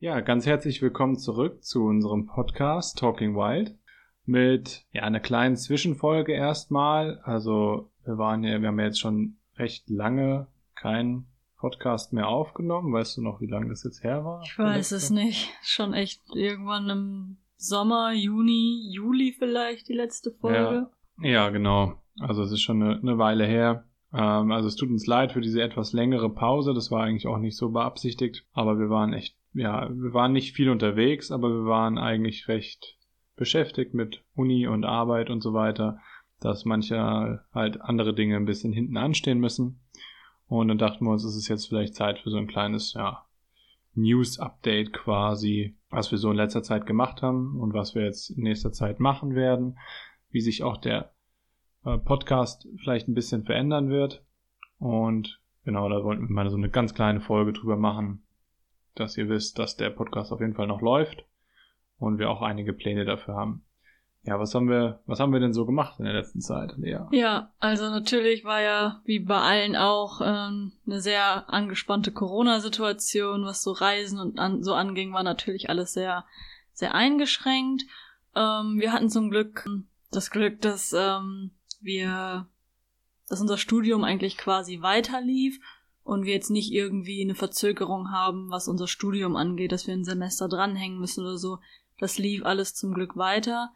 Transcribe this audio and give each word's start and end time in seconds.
Ja, 0.00 0.20
ganz 0.20 0.46
herzlich 0.46 0.80
willkommen 0.80 1.18
zurück 1.18 1.64
zu 1.64 1.82
unserem 1.82 2.26
Podcast 2.26 2.98
Talking 2.98 3.34
Wild 3.34 3.76
mit 4.26 4.84
ja, 4.92 5.02
einer 5.02 5.18
kleinen 5.18 5.56
Zwischenfolge 5.56 6.32
erstmal. 6.34 7.18
Also 7.24 7.90
wir 8.04 8.16
waren 8.16 8.44
ja, 8.44 8.60
wir 8.60 8.68
haben 8.68 8.78
ja 8.78 8.84
jetzt 8.84 9.00
schon 9.00 9.38
recht 9.56 9.90
lange 9.90 10.46
keinen 10.76 11.26
Podcast 11.56 12.12
mehr 12.12 12.28
aufgenommen. 12.28 12.92
Weißt 12.92 13.16
du 13.16 13.22
noch, 13.22 13.40
wie 13.40 13.48
lange 13.48 13.70
das 13.70 13.82
jetzt 13.82 14.04
her 14.04 14.24
war? 14.24 14.40
Ich 14.44 14.56
weiß 14.56 14.92
es 14.92 15.10
nicht. 15.10 15.52
Schon 15.64 15.94
echt 15.94 16.22
irgendwann 16.32 16.88
im 16.90 17.36
Sommer, 17.56 18.12
Juni, 18.12 18.88
Juli 18.92 19.34
vielleicht 19.36 19.88
die 19.88 19.94
letzte 19.94 20.30
Folge. 20.30 20.90
Ja, 21.20 21.28
ja 21.28 21.50
genau. 21.50 21.94
Also 22.20 22.44
es 22.44 22.52
ist 22.52 22.62
schon 22.62 22.80
eine, 22.80 23.00
eine 23.00 23.18
Weile 23.18 23.46
her. 23.46 23.84
Ähm, 24.12 24.52
also 24.52 24.68
es 24.68 24.76
tut 24.76 24.90
uns 24.90 25.06
leid 25.06 25.32
für 25.32 25.40
diese 25.40 25.60
etwas 25.60 25.92
längere 25.92 26.30
Pause. 26.30 26.72
Das 26.72 26.92
war 26.92 27.02
eigentlich 27.02 27.26
auch 27.26 27.38
nicht 27.38 27.56
so 27.56 27.70
beabsichtigt. 27.70 28.46
Aber 28.52 28.78
wir 28.78 28.90
waren 28.90 29.12
echt, 29.12 29.36
ja, 29.52 29.88
wir 29.90 30.12
waren 30.14 30.32
nicht 30.32 30.54
viel 30.54 30.70
unterwegs, 30.70 31.30
aber 31.30 31.50
wir 31.50 31.64
waren 31.64 31.98
eigentlich 31.98 32.48
recht 32.48 32.96
beschäftigt 33.36 33.94
mit 33.94 34.24
Uni 34.34 34.66
und 34.66 34.84
Arbeit 34.84 35.30
und 35.30 35.42
so 35.42 35.54
weiter, 35.54 35.98
dass 36.40 36.64
manche 36.64 37.44
halt 37.52 37.80
andere 37.80 38.14
Dinge 38.14 38.36
ein 38.36 38.44
bisschen 38.44 38.72
hinten 38.72 38.96
anstehen 38.96 39.38
müssen. 39.38 39.80
Und 40.46 40.68
dann 40.68 40.78
dachten 40.78 41.04
wir 41.04 41.12
uns, 41.12 41.24
es 41.24 41.36
ist 41.36 41.48
jetzt 41.48 41.66
vielleicht 41.66 41.94
Zeit 41.94 42.18
für 42.18 42.30
so 42.30 42.36
ein 42.36 42.46
kleines, 42.46 42.94
ja, 42.94 43.28
News-Update 43.98 44.92
quasi, 44.92 45.76
was 45.90 46.10
wir 46.10 46.18
so 46.18 46.30
in 46.30 46.36
letzter 46.36 46.62
Zeit 46.62 46.86
gemacht 46.86 47.22
haben 47.22 47.58
und 47.60 47.74
was 47.74 47.94
wir 47.94 48.04
jetzt 48.04 48.30
in 48.30 48.44
nächster 48.44 48.72
Zeit 48.72 49.00
machen 49.00 49.34
werden, 49.34 49.78
wie 50.30 50.40
sich 50.40 50.62
auch 50.62 50.76
der 50.76 51.12
äh, 51.84 51.98
Podcast 51.98 52.68
vielleicht 52.82 53.08
ein 53.08 53.14
bisschen 53.14 53.44
verändern 53.44 53.90
wird. 53.90 54.24
Und 54.78 55.40
genau, 55.64 55.88
da 55.88 56.04
wollten 56.04 56.28
wir 56.28 56.34
mal 56.34 56.48
so 56.50 56.56
eine 56.56 56.70
ganz 56.70 56.94
kleine 56.94 57.20
Folge 57.20 57.52
drüber 57.52 57.76
machen, 57.76 58.22
dass 59.00 59.16
ihr 59.16 59.28
wisst, 59.28 59.58
dass 59.58 59.76
der 59.76 59.90
Podcast 59.90 60.32
auf 60.32 60.40
jeden 60.40 60.54
Fall 60.54 60.66
noch 60.66 60.80
läuft 60.80 61.24
und 61.98 62.18
wir 62.18 62.30
auch 62.30 62.42
einige 62.42 62.72
Pläne 62.72 63.04
dafür 63.04 63.34
haben. 63.34 63.64
Ja, 64.24 64.38
was 64.38 64.54
haben 64.54 64.68
wir, 64.68 65.00
was 65.06 65.20
haben 65.20 65.32
wir 65.32 65.40
denn 65.40 65.54
so 65.54 65.64
gemacht 65.64 65.98
in 65.98 66.04
der 66.04 66.12
letzten 66.12 66.40
Zeit, 66.40 66.76
Lea? 66.76 67.00
Ja, 67.12 67.52
also 67.60 67.88
natürlich 67.88 68.44
war 68.44 68.60
ja 68.60 69.00
wie 69.04 69.20
bei 69.20 69.40
allen 69.40 69.76
auch 69.76 70.20
ähm, 70.22 70.72
eine 70.86 71.00
sehr 71.00 71.48
angespannte 71.48 72.12
Corona-Situation, 72.12 73.44
was 73.44 73.62
so 73.62 73.72
Reisen 73.72 74.18
und 74.18 74.38
an, 74.38 74.62
so 74.62 74.74
anging, 74.74 75.12
war 75.12 75.22
natürlich 75.22 75.70
alles 75.70 75.92
sehr, 75.92 76.26
sehr 76.72 76.94
eingeschränkt. 76.94 77.84
Ähm, 78.34 78.78
wir 78.78 78.92
hatten 78.92 79.08
zum 79.08 79.30
Glück 79.30 79.64
das 80.10 80.30
Glück, 80.30 80.60
dass 80.60 80.92
ähm, 80.92 81.52
wir, 81.80 82.48
dass 83.28 83.40
unser 83.40 83.56
Studium 83.56 84.04
eigentlich 84.04 84.36
quasi 84.36 84.82
weiterlief 84.82 85.58
und 86.08 86.24
wir 86.24 86.32
jetzt 86.32 86.48
nicht 86.48 86.72
irgendwie 86.72 87.20
eine 87.20 87.34
Verzögerung 87.34 88.10
haben, 88.10 88.48
was 88.48 88.66
unser 88.66 88.88
Studium 88.88 89.36
angeht, 89.36 89.72
dass 89.72 89.86
wir 89.86 89.92
ein 89.92 90.04
Semester 90.04 90.48
dranhängen 90.48 90.98
müssen 90.98 91.20
oder 91.20 91.36
so. 91.36 91.58
Das 92.00 92.16
lief 92.16 92.46
alles 92.46 92.74
zum 92.74 92.94
Glück 92.94 93.18
weiter. 93.18 93.72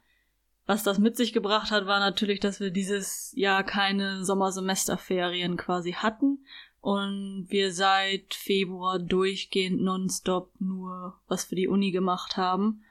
Was 0.65 0.83
das 0.83 0.99
mit 0.99 1.15
sich 1.15 1.35
gebracht 1.35 1.71
hat, 1.71 1.85
war 1.85 2.01
natürlich, 2.01 2.41
dass 2.41 2.59
wir 2.59 2.71
dieses 2.71 3.35
Jahr 3.37 3.65
keine 3.65 4.25
Sommersemesterferien 4.25 5.59
quasi 5.59 5.93
hatten 5.93 6.47
und 6.81 7.49
wir 7.51 7.71
seit 7.71 8.33
Februar 8.33 8.99
durchgehend 8.99 9.83
nonstop 9.83 10.53
nur 10.59 11.21
was 11.29 11.45
für 11.45 11.55
die 11.55 11.69
Uni 11.69 11.91
gemacht 11.91 12.39
haben. 12.39 12.83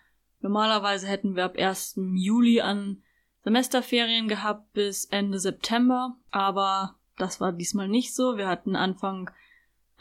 Normalerweise 0.42 1.08
hätten 1.08 1.36
wir 1.36 1.46
ab 1.46 1.58
1. 1.58 1.96
Juli 2.14 2.62
an 2.62 3.02
Semesterferien 3.44 4.28
gehabt 4.28 4.72
bis 4.74 5.06
Ende 5.06 5.40
September, 5.40 6.16
aber 6.30 6.96
das 7.22 7.40
war 7.40 7.52
diesmal 7.54 7.88
nicht 7.88 8.16
so. 8.16 8.38
Wir 8.38 8.48
hatten 8.48 8.76
Anfang 8.76 9.30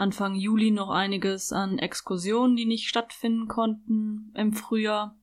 Anfang 0.01 0.35
Juli 0.35 0.71
noch 0.71 0.89
einiges 0.89 1.53
an 1.53 1.79
Exkursionen, 1.79 2.57
die 2.57 2.65
nicht 2.65 2.89
stattfinden 2.89 3.49
konnten 3.49 4.33
im 4.35 4.55
Frühjahr. 4.55 5.15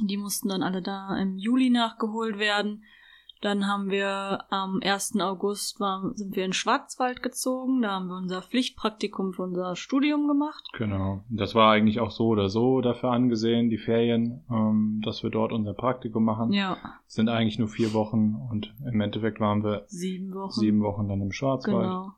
Die 0.00 0.18
mussten 0.18 0.50
dann 0.50 0.62
alle 0.62 0.82
da 0.82 1.16
im 1.16 1.38
Juli 1.38 1.70
nachgeholt 1.70 2.38
werden. 2.38 2.84
Dann 3.42 3.66
haben 3.66 3.90
wir 3.90 4.44
am 4.50 4.78
1. 4.84 5.18
August 5.18 5.80
war, 5.80 6.12
sind 6.14 6.36
wir 6.36 6.44
in 6.44 6.52
Schwarzwald 6.52 7.24
gezogen. 7.24 7.82
Da 7.82 7.90
haben 7.90 8.06
wir 8.06 8.16
unser 8.16 8.40
Pflichtpraktikum 8.40 9.32
für 9.32 9.42
unser 9.42 9.74
Studium 9.74 10.28
gemacht. 10.28 10.62
Genau. 10.78 11.24
Das 11.28 11.56
war 11.56 11.72
eigentlich 11.72 11.98
auch 11.98 12.12
so 12.12 12.28
oder 12.28 12.48
so 12.48 12.80
dafür 12.80 13.10
angesehen, 13.10 13.68
die 13.68 13.78
Ferien, 13.78 14.44
ähm, 14.48 15.02
dass 15.04 15.24
wir 15.24 15.30
dort 15.30 15.52
unser 15.52 15.74
Praktikum 15.74 16.24
machen. 16.24 16.52
Ja. 16.52 16.76
Sind 17.08 17.28
eigentlich 17.28 17.58
nur 17.58 17.66
vier 17.66 17.92
Wochen 17.94 18.36
und 18.48 18.72
im 18.86 19.00
Endeffekt 19.00 19.40
waren 19.40 19.64
wir 19.64 19.86
sieben 19.88 20.32
Wochen, 20.34 20.60
sieben 20.60 20.80
Wochen 20.80 21.08
dann 21.08 21.20
im 21.20 21.32
Schwarzwald. 21.32 21.82
Genau. 21.82 22.12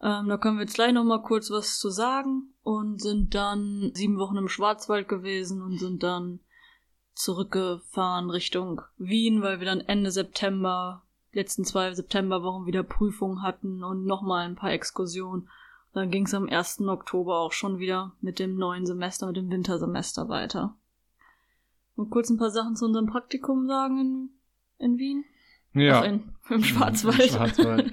Ähm, 0.00 0.28
da 0.28 0.36
können 0.36 0.58
wir 0.58 0.62
jetzt 0.62 0.74
gleich 0.74 0.92
nochmal 0.92 1.22
kurz 1.22 1.50
was 1.50 1.80
zu 1.80 1.90
sagen 1.90 2.54
und 2.62 3.02
sind 3.02 3.34
dann 3.34 3.90
sieben 3.94 4.16
Wochen 4.18 4.36
im 4.36 4.48
Schwarzwald 4.48 5.08
gewesen 5.08 5.60
und 5.60 5.80
sind 5.80 6.04
dann 6.04 6.38
zurückgefahren 7.14 8.30
Richtung 8.30 8.82
Wien, 8.96 9.42
weil 9.42 9.60
wir 9.60 9.66
dann 9.66 9.80
Ende 9.80 10.10
September, 10.10 11.02
letzten 11.32 11.64
zwei 11.64 11.92
Septemberwochen 11.92 12.66
wieder 12.66 12.82
Prüfungen 12.82 13.42
hatten 13.42 13.84
und 13.84 14.04
nochmal 14.04 14.46
ein 14.46 14.56
paar 14.56 14.72
Exkursionen. 14.72 15.48
Dann 15.92 16.10
ging 16.10 16.24
es 16.24 16.34
am 16.34 16.48
1. 16.48 16.80
Oktober 16.82 17.38
auch 17.38 17.52
schon 17.52 17.78
wieder 17.78 18.12
mit 18.20 18.38
dem 18.38 18.56
neuen 18.56 18.86
Semester, 18.86 19.26
mit 19.26 19.36
dem 19.36 19.50
Wintersemester 19.50 20.28
weiter. 20.28 20.74
Und 21.96 22.10
kurz 22.10 22.30
ein 22.30 22.38
paar 22.38 22.50
Sachen 22.50 22.76
zu 22.76 22.86
unserem 22.86 23.06
Praktikum 23.06 23.66
sagen 23.66 23.98
in, 23.98 24.30
in 24.78 24.98
Wien. 24.98 25.24
Ja. 25.74 26.02
In, 26.02 26.34
Im 26.48 26.64
Schwarzwald. 26.64 27.20
Im 27.20 27.28
Schwarzwald. 27.28 27.92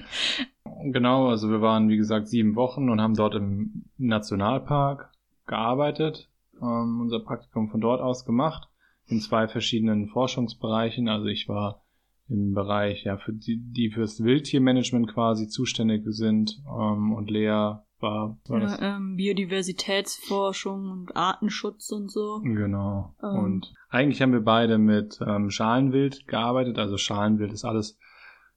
genau, 0.83 1.27
also 1.27 1.49
wir 1.49 1.61
waren 1.61 1.89
wie 1.89 1.97
gesagt 1.97 2.29
sieben 2.29 2.55
Wochen 2.55 2.89
und 2.89 3.01
haben 3.01 3.15
dort 3.15 3.35
im 3.35 3.83
Nationalpark 3.97 5.11
gearbeitet, 5.45 6.29
ähm, 6.61 7.01
unser 7.01 7.19
Praktikum 7.19 7.69
von 7.69 7.81
dort 7.81 8.01
aus 8.01 8.25
gemacht 8.25 8.68
in 9.09 9.19
zwei 9.19 9.47
verschiedenen 9.47 10.07
Forschungsbereichen. 10.07 11.09
Also 11.09 11.25
ich 11.27 11.47
war 11.49 11.83
im 12.29 12.53
Bereich, 12.53 13.03
ja, 13.03 13.17
für 13.17 13.33
die, 13.33 13.57
die 13.57 13.89
fürs 13.89 14.23
Wildtiermanagement 14.23 15.11
quasi 15.11 15.47
zuständig 15.47 16.03
sind 16.05 16.61
ähm, 16.67 17.13
und 17.13 17.29
Lea 17.29 17.79
war, 18.01 18.37
war 18.47 18.61
ja, 18.61 18.95
ähm, 18.95 19.15
Biodiversitätsforschung 19.17 20.89
und 20.89 21.15
Artenschutz 21.15 21.91
und 21.91 22.09
so. 22.09 22.39
Genau. 22.43 23.13
Ähm. 23.21 23.39
Und 23.39 23.73
eigentlich 23.89 24.21
haben 24.21 24.31
wir 24.31 24.43
beide 24.43 24.77
mit 24.77 25.19
ähm, 25.25 25.49
Schalenwild 25.49 26.27
gearbeitet. 26.27 26.77
Also 26.77 26.97
Schalenwild 26.97 27.51
ist 27.51 27.65
alles 27.65 27.97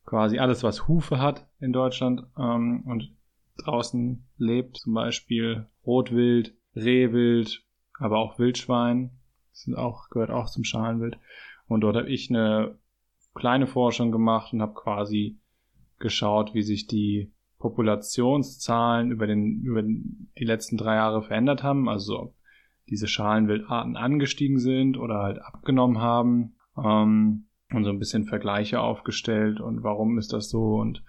quasi 0.04 0.38
alles, 0.38 0.62
was 0.62 0.86
Hufe 0.86 1.18
hat 1.18 1.48
in 1.58 1.72
Deutschland 1.72 2.22
ähm, 2.38 2.84
und 2.86 3.10
draußen 3.64 4.26
lebt, 4.36 4.78
zum 4.78 4.94
Beispiel 4.94 5.66
Rotwild, 5.86 6.54
Rehwild, 6.74 7.64
aber 7.98 8.18
auch 8.18 8.38
Wildschwein 8.38 9.10
sind 9.52 9.76
auch, 9.76 10.08
gehört 10.08 10.30
auch 10.30 10.48
zum 10.50 10.64
Schalenwild. 10.64 11.18
Und 11.68 11.82
dort 11.82 11.96
habe 11.96 12.10
ich 12.10 12.30
eine 12.30 12.78
kleine 13.34 13.66
Forschung 13.66 14.12
gemacht 14.12 14.52
und 14.52 14.62
habe 14.62 14.74
quasi 14.74 15.38
geschaut, 15.98 16.54
wie 16.54 16.62
sich 16.62 16.86
die 16.86 17.32
Populationszahlen 17.58 19.10
über, 19.10 19.26
den, 19.26 19.62
über 19.62 19.82
die 19.82 20.44
letzten 20.44 20.76
drei 20.76 20.96
Jahre 20.96 21.22
verändert 21.22 21.62
haben. 21.62 21.88
Also 21.88 22.18
ob 22.18 22.34
diese 22.88 23.06
Schalenwildarten 23.06 23.96
angestiegen 23.96 24.58
sind 24.58 24.98
oder 24.98 25.18
halt 25.20 25.40
abgenommen 25.40 25.98
haben. 25.98 26.56
Ähm, 26.76 27.46
und 27.74 27.84
so 27.84 27.90
ein 27.90 27.98
bisschen 27.98 28.24
Vergleiche 28.24 28.80
aufgestellt 28.80 29.60
und 29.60 29.82
warum 29.82 30.18
ist 30.18 30.32
das 30.32 30.50
so 30.50 30.76
und 30.76 31.02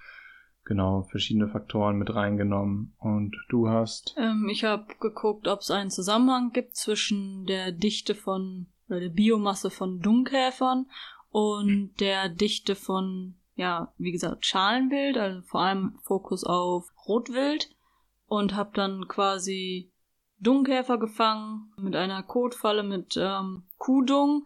genau 0.66 1.04
verschiedene 1.04 1.48
Faktoren 1.48 1.98
mit 1.98 2.14
reingenommen. 2.14 2.96
Und 3.00 3.36
du 3.50 3.70
hast? 3.70 4.16
Ähm, 4.18 4.48
ich 4.52 4.64
habe 4.64 4.86
geguckt, 5.00 5.48
ob 5.48 5.60
es 5.60 5.72
einen 5.72 5.90
Zusammenhang 5.90 6.52
gibt 6.52 6.76
zwischen 6.76 7.46
der 7.46 7.72
Dichte 7.72 8.16
von 8.16 8.68
oder 8.90 9.00
der 9.00 9.10
Biomasse 9.10 9.70
von 9.70 10.00
Dungkäfern 10.00 10.88
und 11.30 11.94
der 12.00 12.30
Dichte 12.30 12.76
von, 12.76 13.36
ja, 13.56 13.94
wie 13.98 14.12
gesagt, 14.12 14.46
Schalenwild, 14.46 15.18
also 15.18 15.42
vor 15.42 15.62
allem 15.62 15.98
Fokus 16.04 16.44
auf 16.44 16.92
Rotwild 17.08 17.70
und 18.28 18.56
habe 18.56 18.72
dann 18.74 19.08
quasi 19.08 19.92
Dungkäfer 20.40 20.98
gefangen 20.98 21.72
mit 21.78 21.96
einer 21.96 22.22
Kotfalle 22.22 22.84
mit 22.84 23.16
ähm, 23.18 23.64
Kuhdung 23.78 24.46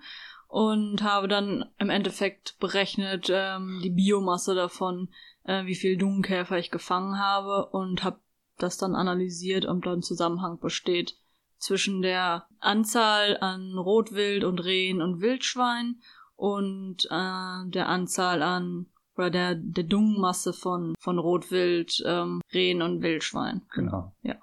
und 0.58 1.04
habe 1.04 1.28
dann 1.28 1.66
im 1.78 1.92
Endeffekt 1.92 2.58
berechnet 2.60 3.30
ähm, 3.32 3.80
die 3.84 3.92
Biomasse 3.92 4.56
davon, 4.56 5.10
äh, 5.44 5.66
wie 5.66 5.76
viel 5.76 5.98
Dungenkäfer 5.98 6.58
ich 6.58 6.72
gefangen 6.72 7.20
habe 7.20 7.68
und 7.68 8.04
habe 8.04 8.22
das 8.58 8.80
dann 8.80 8.96
analysiert, 8.96 9.68
ob 9.68 9.84
da 9.84 9.94
ein 9.94 10.02
Zusammenhang 10.02 10.58
besteht 10.58 11.16
zwischen 11.60 12.02
der 12.02 12.48
Anzahl 12.60 13.38
an 13.40 13.78
Rotwild 13.78 14.44
und 14.44 14.58
Rehen 14.66 15.00
und 15.04 15.22
Wildschwein 15.22 15.98
und 16.36 17.06
äh, 17.06 17.70
der 17.70 17.88
Anzahl 17.88 18.42
an 18.42 18.88
oder 19.16 19.30
der, 19.30 19.54
der 19.54 19.84
Dungenmasse 19.84 20.54
von, 20.54 20.96
von 20.98 21.20
Rotwild, 21.20 22.02
ähm, 22.04 22.42
Rehen 22.52 22.82
und 22.82 23.04
Wildschwein. 23.04 23.62
Genau. 23.76 24.12
Ja. 24.24 24.38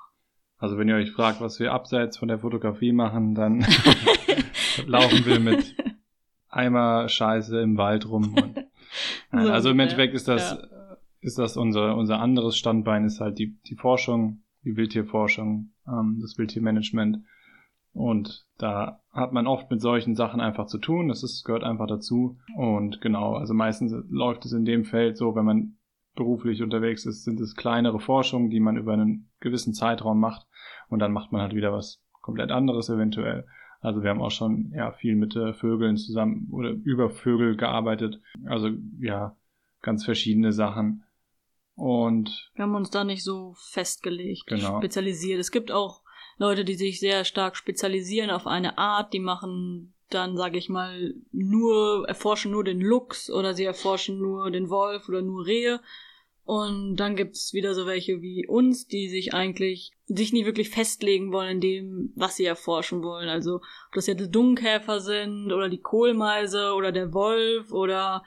Also 0.59 0.79
wenn 0.79 0.89
ihr 0.89 0.95
euch 0.95 1.11
fragt, 1.11 1.41
was 1.41 1.59
wir 1.59 1.73
abseits 1.73 2.19
von 2.19 2.29
der 2.29 2.39
Fotografie 2.39 2.93
machen, 2.93 3.35
dann 3.35 3.67
laufen 4.87 5.27
wir 5.27 5.41
mit 5.41 5.75
Eimer 6.55 7.09
Scheiße 7.09 7.61
im 7.61 7.77
Wald 7.77 8.09
rum. 8.09 8.35
Und, 8.35 8.57
nein, 9.33 9.49
also 9.49 9.71
im 9.71 9.81
Endeffekt 9.81 10.15
ist 10.15 10.29
das 10.29 10.53
ja 10.53 10.69
ist 11.25 11.39
das 11.39 11.57
unser, 11.57 11.97
unser 11.97 12.21
anderes 12.21 12.57
Standbein, 12.59 13.05
ist 13.05 13.21
halt 13.21 13.39
die, 13.39 13.59
die 13.67 13.77
Forschung, 13.77 14.43
die 14.63 14.77
Wildtierforschung, 14.77 15.71
ähm, 15.89 16.19
das 16.21 16.37
Wildtiermanagement. 16.37 17.25
Und 17.95 18.47
da 18.59 19.01
hat 19.11 19.33
man 19.33 19.47
oft 19.47 19.71
mit 19.71 19.81
solchen 19.81 20.17
Sachen 20.17 20.41
einfach 20.41 20.67
zu 20.67 20.79
tun. 20.79 21.09
Das 21.09 21.23
ist, 21.23 21.45
gehört 21.45 21.65
einfach 21.65 21.87
dazu. 21.87 22.37
Und 22.57 23.01
genau, 23.01 23.37
also 23.37 23.55
meistens 23.55 23.95
läuft 24.11 24.45
es 24.45 24.53
in 24.53 24.67
dem 24.67 24.85
Feld 24.85 25.17
so, 25.17 25.35
wenn 25.35 25.47
man 25.47 25.77
beruflich 26.15 26.63
unterwegs 26.63 27.07
ist, 27.07 27.25
sind 27.25 27.41
es 27.41 27.57
kleinere 27.57 28.01
Forschungen, 28.01 28.51
die 28.51 28.61
man 28.61 28.77
über 28.77 28.93
einen 28.93 29.31
gewissen 29.41 29.73
Zeitraum 29.73 30.21
macht. 30.21 30.47
Und 30.89 30.99
dann 30.99 31.13
macht 31.13 31.33
man 31.33 31.41
halt 31.41 31.55
wieder 31.55 31.73
was 31.73 32.03
komplett 32.21 32.51
anderes 32.51 32.91
eventuell. 32.91 33.47
Also 33.85 34.03
wir 34.03 34.09
haben 34.09 34.23
auch 34.23 34.31
schon 34.31 34.73
ja 34.75 34.93
viel 34.93 35.15
mit 35.15 35.37
äh, 35.37 35.53
Vögeln 35.53 35.99
zusammen 35.99 36.49
oder 36.51 36.71
über 36.71 37.11
Vögel 37.11 37.55
gearbeitet. 37.55 38.19
Also 38.47 38.71
ja, 38.99 39.37
ganz 39.83 40.07
verschiedene 40.07 40.53
Sachen. 40.53 41.05
Und 41.75 42.51
wir 42.55 42.63
haben 42.63 42.75
uns 42.75 42.89
da 42.89 43.05
nicht 43.05 43.23
so 43.23 43.55
festgelegt, 43.59 44.47
genau. 44.47 44.79
spezialisiert. 44.79 45.39
Es 45.39 45.51
gibt 45.51 45.71
auch 45.71 46.03
Leute, 46.39 46.65
die 46.65 46.77
sich 46.77 46.99
sehr 46.99 47.25
stark 47.25 47.57
spezialisieren 47.57 48.31
auf 48.31 48.47
eine 48.47 48.79
Art, 48.79 49.13
die 49.13 49.21
machen 49.21 49.93
dann, 50.09 50.37
sage 50.37 50.57
ich 50.57 50.71
mal, 50.71 51.15
nur, 51.31 52.09
erforschen 52.09 52.53
nur 52.53 52.65
den 52.65 52.81
Luchs 52.81 53.31
oder 53.31 53.53
sie 53.53 53.65
erforschen 53.65 54.19
nur 54.19 54.51
den 54.51 54.71
Wolf 54.71 55.11
oder 55.11 55.21
nur 55.21 55.45
Rehe. 55.45 55.81
Und 56.45 56.97
dann 56.97 57.17
gibt's 57.17 57.55
wieder 57.55 57.75
so 57.75 57.87
welche 57.87 58.21
wie 58.21 58.47
uns, 58.47 58.87
die 58.87 59.09
sich 59.09 59.33
eigentlich 59.33 59.93
sich 60.07 60.33
nie 60.35 60.45
wirklich 60.45 60.69
festlegen 60.69 61.33
wollen 61.33 61.53
in 61.53 61.61
dem, 61.61 62.13
was 62.17 62.37
sie 62.37 62.45
erforschen 62.45 63.03
wollen. 63.03 63.31
Also 63.31 63.57
ob 63.57 63.93
das 63.95 64.07
jetzt 64.07 64.21
die 64.21 64.31
Dunkelkäfer 64.31 65.01
sind 65.01 65.53
oder 65.53 65.71
die 65.71 65.81
Kohlmeise 65.81 66.75
oder 66.75 66.93
der 66.93 67.15
Wolf 67.15 67.73
oder 67.73 68.23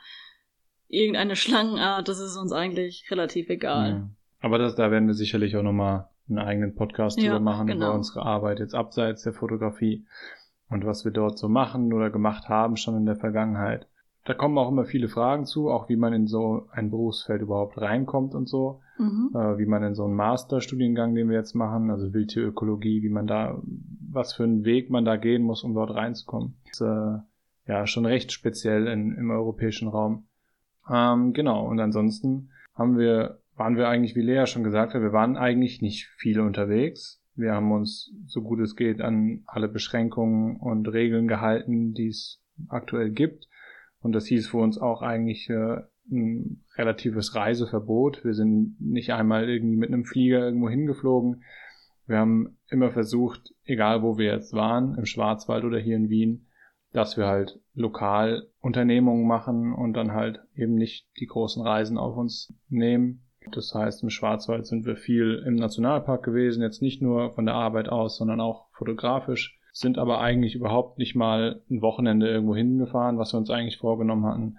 irgendeine 0.87 1.35
Schlangenart, 1.35 2.07
das 2.07 2.19
ist 2.19 2.37
uns 2.37 2.51
eigentlich 2.51 3.05
relativ 3.11 3.49
egal. 3.49 3.89
Ja. 3.89 4.09
Aber 4.39 4.57
das, 4.57 4.75
da 4.75 4.89
werden 4.89 5.07
wir 5.07 5.13
sicherlich 5.13 5.55
auch 5.55 5.63
nochmal 5.63 6.09
einen 6.27 6.39
eigenen 6.39 6.75
Podcast 6.75 7.19
ja, 7.19 7.25
drüber 7.25 7.39
machen, 7.39 7.67
genau. 7.67 7.87
über 7.87 7.95
unsere 7.95 8.23
Arbeit 8.23 8.59
jetzt 8.59 8.73
abseits 8.73 9.23
der 9.23 9.33
Fotografie 9.33 10.05
und 10.69 10.85
was 10.85 11.05
wir 11.05 11.11
dort 11.11 11.37
so 11.37 11.49
machen 11.49 11.93
oder 11.93 12.09
gemacht 12.09 12.49
haben 12.49 12.77
schon 12.77 12.97
in 12.97 13.05
der 13.05 13.15
Vergangenheit. 13.15 13.87
Da 14.27 14.33
kommen 14.33 14.57
auch 14.57 14.69
immer 14.69 14.83
viele 14.83 15.07
Fragen 15.07 15.45
zu, 15.45 15.69
auch 15.69 15.87
wie 15.87 15.95
man 15.95 16.11
in 16.11 16.27
so 16.27 16.67
ein 16.71 16.89
Berufsfeld 16.89 17.41
überhaupt 17.41 17.79
reinkommt 17.79 18.35
und 18.35 18.49
so, 18.49 18.81
mhm. 18.99 19.29
äh, 19.33 19.57
wie 19.57 19.65
man 19.65 19.83
in 19.83 19.95
so 19.95 20.03
einen 20.03 20.15
Masterstudiengang, 20.15 21.15
den 21.15 21.29
wir 21.29 21.37
jetzt 21.37 21.55
machen, 21.55 21.89
also 21.89 22.13
Wildtierökologie, 22.13 23.03
wie 23.03 23.09
man 23.09 23.25
da, 23.25 23.57
was 24.11 24.33
für 24.33 24.43
einen 24.43 24.65
Weg 24.65 24.89
man 24.89 25.05
da 25.05 25.15
gehen 25.15 25.43
muss, 25.43 25.63
um 25.63 25.73
dort 25.73 25.95
reinzukommen. 25.95 26.57
Das 26.65 26.81
ist 26.81 26.87
äh, 26.87 27.71
ja 27.71 27.87
schon 27.87 28.05
recht 28.05 28.33
speziell 28.33 28.87
in, 28.87 29.13
im 29.13 29.31
europäischen 29.31 29.87
Raum. 29.87 30.27
Ähm, 30.91 31.31
genau, 31.31 31.65
und 31.65 31.79
ansonsten 31.79 32.49
haben 32.75 32.97
wir, 32.97 33.39
waren 33.55 33.77
wir 33.77 33.87
eigentlich, 33.87 34.17
wie 34.17 34.23
Lea 34.23 34.45
schon 34.45 34.65
gesagt 34.65 34.93
hat, 34.93 35.01
wir 35.01 35.13
waren 35.13 35.37
eigentlich 35.37 35.81
nicht 35.81 36.07
viel 36.17 36.41
unterwegs. 36.41 37.23
Wir 37.33 37.53
haben 37.53 37.71
uns, 37.71 38.11
so 38.25 38.41
gut 38.41 38.59
es 38.59 38.75
geht, 38.75 38.99
an 38.99 39.43
alle 39.45 39.69
Beschränkungen 39.69 40.57
und 40.57 40.85
Regeln 40.89 41.29
gehalten, 41.29 41.93
die 41.93 42.09
es 42.09 42.41
aktuell 42.67 43.11
gibt. 43.11 43.47
Und 44.01 44.13
das 44.13 44.27
hieß 44.27 44.47
für 44.47 44.57
uns 44.57 44.77
auch 44.77 45.01
eigentlich 45.01 45.49
äh, 45.49 45.81
ein 46.11 46.63
relatives 46.75 47.35
Reiseverbot. 47.35 48.23
Wir 48.23 48.33
sind 48.33 48.77
nicht 48.79 49.11
einmal 49.11 49.49
irgendwie 49.49 49.77
mit 49.77 49.89
einem 49.89 50.05
Flieger 50.05 50.39
irgendwo 50.39 50.69
hingeflogen. 50.69 51.43
Wir 52.05 52.19
haben 52.19 52.57
immer 52.69 52.91
versucht, 52.91 53.53
egal 53.65 54.01
wo 54.01 54.17
wir 54.17 54.31
jetzt 54.31 54.53
waren, 54.53 54.95
im 54.97 55.05
Schwarzwald 55.05 55.65
oder 55.65 55.77
hier 55.77 55.97
in 55.97 56.09
Wien, 56.09 56.47
dass 56.93 57.17
wir 57.17 57.27
halt 57.27 57.59
lokal 57.73 58.47
Unternehmungen 58.61 59.27
machen 59.27 59.73
und 59.73 59.93
dann 59.93 60.13
halt 60.13 60.39
eben 60.55 60.75
nicht 60.75 61.07
die 61.19 61.25
großen 61.25 61.61
Reisen 61.61 61.97
auf 61.97 62.15
uns 62.15 62.53
nehmen. 62.69 63.23
Das 63.51 63.73
heißt, 63.73 64.03
im 64.03 64.09
Schwarzwald 64.09 64.65
sind 64.65 64.85
wir 64.85 64.95
viel 64.95 65.43
im 65.45 65.55
Nationalpark 65.55 66.23
gewesen, 66.23 66.61
jetzt 66.61 66.81
nicht 66.81 67.01
nur 67.01 67.33
von 67.33 67.45
der 67.45 67.55
Arbeit 67.55 67.89
aus, 67.89 68.17
sondern 68.17 68.41
auch 68.41 68.67
fotografisch, 68.71 69.56
sind 69.79 69.97
aber 69.97 70.19
eigentlich 70.19 70.55
überhaupt 70.55 70.97
nicht 70.97 71.15
mal 71.15 71.61
ein 71.69 71.81
Wochenende 71.81 72.27
irgendwo 72.27 72.55
hingefahren, 72.55 73.17
was 73.17 73.33
wir 73.33 73.37
uns 73.37 73.49
eigentlich 73.49 73.77
vorgenommen 73.77 74.25
hatten, 74.25 74.57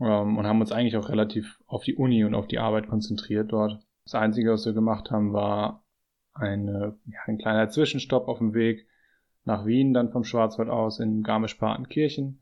ähm, 0.00 0.38
und 0.38 0.46
haben 0.46 0.60
uns 0.60 0.72
eigentlich 0.72 0.96
auch 0.96 1.08
relativ 1.08 1.60
auf 1.66 1.84
die 1.84 1.96
Uni 1.96 2.24
und 2.24 2.34
auf 2.34 2.46
die 2.46 2.58
Arbeit 2.58 2.88
konzentriert 2.88 3.52
dort. 3.52 3.80
Das 4.04 4.14
Einzige, 4.14 4.52
was 4.52 4.66
wir 4.66 4.72
gemacht 4.72 5.10
haben, 5.10 5.32
war 5.32 5.84
eine, 6.34 6.96
ja, 7.06 7.20
ein 7.26 7.38
kleiner 7.38 7.68
Zwischenstopp 7.68 8.28
auf 8.28 8.38
dem 8.38 8.54
Weg 8.54 8.86
nach 9.44 9.64
Wien, 9.64 9.94
dann 9.94 10.10
vom 10.10 10.24
Schwarzwald 10.24 10.68
aus 10.68 11.00
in 11.00 11.22
Garmisch-Partenkirchen 11.22 12.40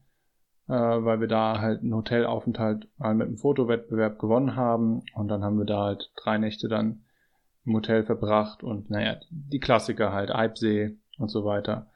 äh, 0.69 0.73
weil 0.73 1.21
wir 1.21 1.29
da 1.29 1.61
halt 1.61 1.83
einen 1.83 1.95
Hotelaufenthalt 1.95 2.89
mal 2.99 3.15
mit 3.15 3.29
einem 3.29 3.37
Fotowettbewerb 3.37 4.19
gewonnen 4.19 4.57
haben 4.57 5.03
und 5.15 5.29
dann 5.29 5.45
haben 5.45 5.59
wir 5.59 5.67
da 5.67 5.85
halt 5.85 6.13
drei 6.17 6.39
Nächte 6.39 6.69
dann 6.69 7.05
im 7.67 7.75
Hotel 7.75 8.05
verbracht 8.05 8.63
und 8.63 8.91
naja, 8.91 9.17
die 9.31 9.61
Klassiker 9.61 10.13
halt, 10.13 10.31
Eibsee 10.31 10.99
und 11.19 11.29
so 11.29 11.45
weiter 11.45 11.91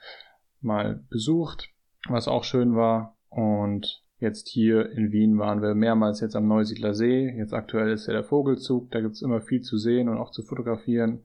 mal 0.60 1.04
besucht, 1.08 1.70
was 2.08 2.28
auch 2.28 2.44
schön 2.44 2.74
war 2.74 3.16
und 3.28 4.02
Jetzt 4.20 4.48
hier 4.48 4.90
in 4.90 5.12
Wien 5.12 5.38
waren 5.38 5.62
wir 5.62 5.76
mehrmals 5.76 6.20
jetzt 6.20 6.34
am 6.34 6.48
Neusiedler 6.48 6.92
See. 6.92 7.30
Jetzt 7.36 7.54
aktuell 7.54 7.92
ist 7.92 8.08
ja 8.08 8.12
der 8.12 8.24
Vogelzug. 8.24 8.90
Da 8.90 9.00
gibt's 9.00 9.22
immer 9.22 9.40
viel 9.40 9.60
zu 9.60 9.78
sehen 9.78 10.08
und 10.08 10.18
auch 10.18 10.32
zu 10.32 10.42
fotografieren. 10.42 11.24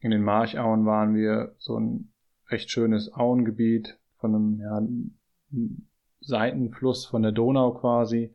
In 0.00 0.10
den 0.10 0.22
Marchauen 0.22 0.84
waren 0.84 1.14
wir 1.14 1.54
so 1.58 1.78
ein 1.78 2.12
recht 2.50 2.70
schönes 2.70 3.12
Auengebiet 3.12 3.98
von 4.18 4.34
einem 4.34 4.60
ja, 4.60 5.80
Seitenfluss 6.20 7.06
von 7.06 7.22
der 7.22 7.32
Donau 7.32 7.72
quasi, 7.72 8.34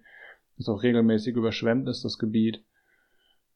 das 0.58 0.70
auch 0.70 0.82
regelmäßig 0.82 1.36
überschwemmt 1.36 1.88
ist, 1.88 2.04
das 2.04 2.18
Gebiet. 2.18 2.64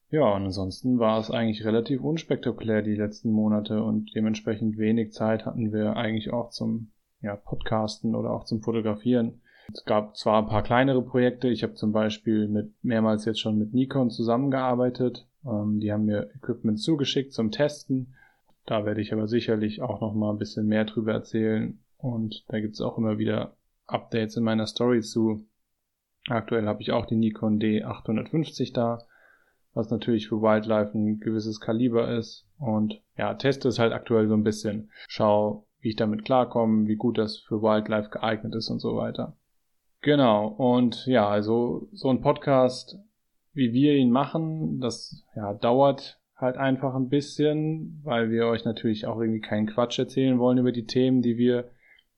Ja, 0.09 0.36
und 0.36 0.45
ansonsten 0.45 1.00
war 1.00 1.19
es 1.19 1.31
eigentlich 1.31 1.65
relativ 1.65 2.01
unspektakulär 2.01 2.81
die 2.81 2.95
letzten 2.95 3.31
Monate 3.31 3.83
und 3.83 4.15
dementsprechend 4.15 4.77
wenig 4.77 5.12
Zeit 5.12 5.45
hatten 5.45 5.74
wir 5.74 5.98
eigentlich 5.98 6.31
auch 6.31 6.50
zum 6.50 6.92
ja, 7.21 7.36
Podcasten 7.36 8.15
oder 8.15 8.31
auch 8.31 8.45
zum 8.45 8.62
Fotografieren. 8.62 9.42
Es 9.74 9.83
gab 9.83 10.15
zwar 10.15 10.42
ein 10.42 10.48
paar 10.48 10.63
kleinere 10.63 11.01
Projekte, 11.01 11.50
ich 11.50 11.63
habe 11.63 11.74
zum 11.74 11.92
Beispiel 11.92 12.48
mit 12.48 12.71
mehrmals 12.83 13.25
jetzt 13.25 13.42
schon 13.42 13.57
mit 13.57 13.74
Nikon 13.74 14.09
zusammengearbeitet. 14.09 15.27
Ähm, 15.45 15.81
die 15.81 15.92
haben 15.92 16.06
mir 16.06 16.30
Equipment 16.36 16.80
zugeschickt 16.80 17.33
zum 17.33 17.51
Testen. 17.51 18.15
Da 18.65 18.86
werde 18.86 19.01
ich 19.01 19.12
aber 19.12 19.27
sicherlich 19.27 19.81
auch 19.81 20.00
noch 20.00 20.13
mal 20.13 20.31
ein 20.31 20.38
bisschen 20.38 20.68
mehr 20.68 20.86
drüber 20.86 21.12
erzählen. 21.12 21.80
Und 21.98 22.45
da 22.48 22.60
gibt 22.62 22.75
es 22.75 22.81
auch 22.81 22.98
immer 22.98 23.18
wieder 23.18 23.57
Updates 23.88 24.38
in 24.38 24.44
meiner 24.44 24.68
Story 24.68 25.01
zu. 25.01 25.45
Aktuell 26.27 26.65
habe 26.68 26.81
ich 26.81 26.92
auch 26.92 27.06
die 27.06 27.15
Nikon 27.15 27.60
D850 27.60 28.74
da, 28.74 29.00
was 29.77 29.91
natürlich 29.91 30.27
für 30.27 30.41
Wildlife 30.41 30.97
ein 30.97 31.19
gewisses 31.19 31.59
Kaliber 31.59 32.18
ist. 32.18 32.47
Und 32.57 33.00
ja, 33.15 33.35
teste 33.35 33.68
es 33.68 33.77
halt 33.77 33.94
aktuell 33.94 34.27
so 34.27 34.33
ein 34.33 34.44
bisschen. 34.44 34.89
Schau, 35.07 35.68
wie 35.79 35.89
ich 35.89 35.95
damit 35.95 36.25
klarkomme, 36.25 36.88
wie 36.88 36.95
gut 36.95 37.19
das 37.19 37.38
für 37.38 37.62
Wildlife 37.62 38.09
geeignet 38.09 38.55
ist 38.55 38.69
und 38.69 38.79
so 38.79 38.98
weiter. 38.98 39.38
Genau, 40.01 40.48
und 40.48 41.05
ja, 41.05 41.27
also 41.27 41.88
so 41.91 42.10
ein 42.10 42.22
Podcast, 42.22 42.98
wie 43.53 43.72
wir 43.72 43.93
ihn 43.93 44.12
machen, 44.12 44.79
das 44.79 45.24
ja, 45.36 45.53
dauert 45.53 46.19
halt 46.36 46.57
einfach 46.57 46.96
ein 46.96 47.10
bisschen, 47.10 48.01
weil 48.03 48.31
wir 48.31 48.48
euch 48.48 48.65
natürlich 48.65 49.05
auch 49.05 49.19
irgendwie 49.19 49.41
keinen 49.41 49.67
Quatsch 49.67 50.00
erzählen 50.00 50.39
wollen 50.39 50.57
über 50.57 50.72
die 50.72 50.86
Themen, 50.86 51.22
die 51.22 51.38
wir 51.38 51.69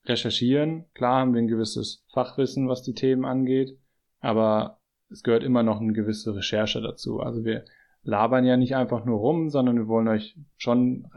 recherchieren. 0.06 0.86
Klar 0.94 1.22
haben 1.22 1.34
wir 1.34 1.42
ein 1.42 1.48
gewisses 1.48 2.06
Fachwissen, 2.14 2.70
was 2.70 2.84
die 2.84 2.94
Themen 2.94 3.26
angeht, 3.26 3.78
aber 4.22 4.79
es 5.12 5.24
gehört 5.24 5.44
immer 5.44 5.64
noch 5.64 5.82
eine 5.82 5.94
gewisse 5.94 6.36
Recherche 6.36 6.82
dazu. 6.82 7.20
Also 7.20 7.44
wir 7.44 7.66
labern 8.04 8.46
ja 8.46 8.58
nicht 8.58 8.76
einfach 8.76 9.06
nur 9.06 9.20
rum, 9.20 9.50
sondern 9.50 9.78
wir 9.78 9.88
wollen 9.88 10.08
euch 10.08 10.38
schon 10.58 11.08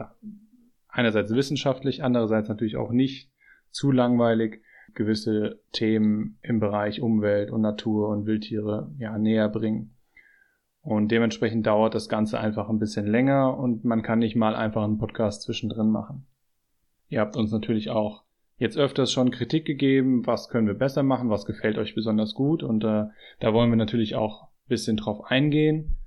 einerseits 0.87 1.33
wissenschaftlich, 1.33 2.03
andererseits 2.03 2.49
natürlich 2.49 2.77
auch 2.77 2.91
nicht 2.91 3.31
zu 3.71 3.91
langweilig 3.91 4.61
gewisse 4.93 5.59
Themen 5.71 6.37
im 6.41 6.59
Bereich 6.59 7.01
Umwelt 7.01 7.51
und 7.51 7.61
Natur 7.61 8.09
und 8.09 8.25
Wildtiere 8.25 8.91
ja 8.97 9.17
näher 9.17 9.49
bringen. 9.49 9.95
Und 10.81 11.09
dementsprechend 11.11 11.65
dauert 11.65 11.95
das 11.95 12.09
Ganze 12.09 12.39
einfach 12.39 12.69
ein 12.69 12.77
bisschen 12.77 13.07
länger 13.07 13.57
und 13.57 13.85
man 13.85 14.01
kann 14.01 14.19
nicht 14.19 14.35
mal 14.35 14.55
einfach 14.55 14.83
einen 14.83 14.97
Podcast 14.97 15.43
zwischendrin 15.43 15.89
machen. 15.89 16.27
Ihr 17.07 17.21
habt 17.21 17.37
uns 17.37 17.51
natürlich 17.51 17.89
auch 17.89 18.23
jetzt 18.57 18.77
öfters 18.77 19.11
schon 19.11 19.31
Kritik 19.31 19.65
gegeben, 19.65 20.25
was 20.25 20.49
können 20.49 20.67
wir 20.67 20.73
besser 20.73 21.03
machen, 21.03 21.29
was 21.29 21.45
gefällt 21.45 21.77
euch 21.77 21.95
besonders 21.95 22.33
gut 22.33 22.63
und 22.63 22.83
äh, 22.83 23.05
da 23.39 23.53
wollen 23.53 23.69
wir 23.69 23.77
natürlich 23.77 24.15
auch 24.15 24.43
ein 24.43 24.69
bisschen 24.69 24.97
drauf 24.97 25.25
eingehen. 25.25 25.97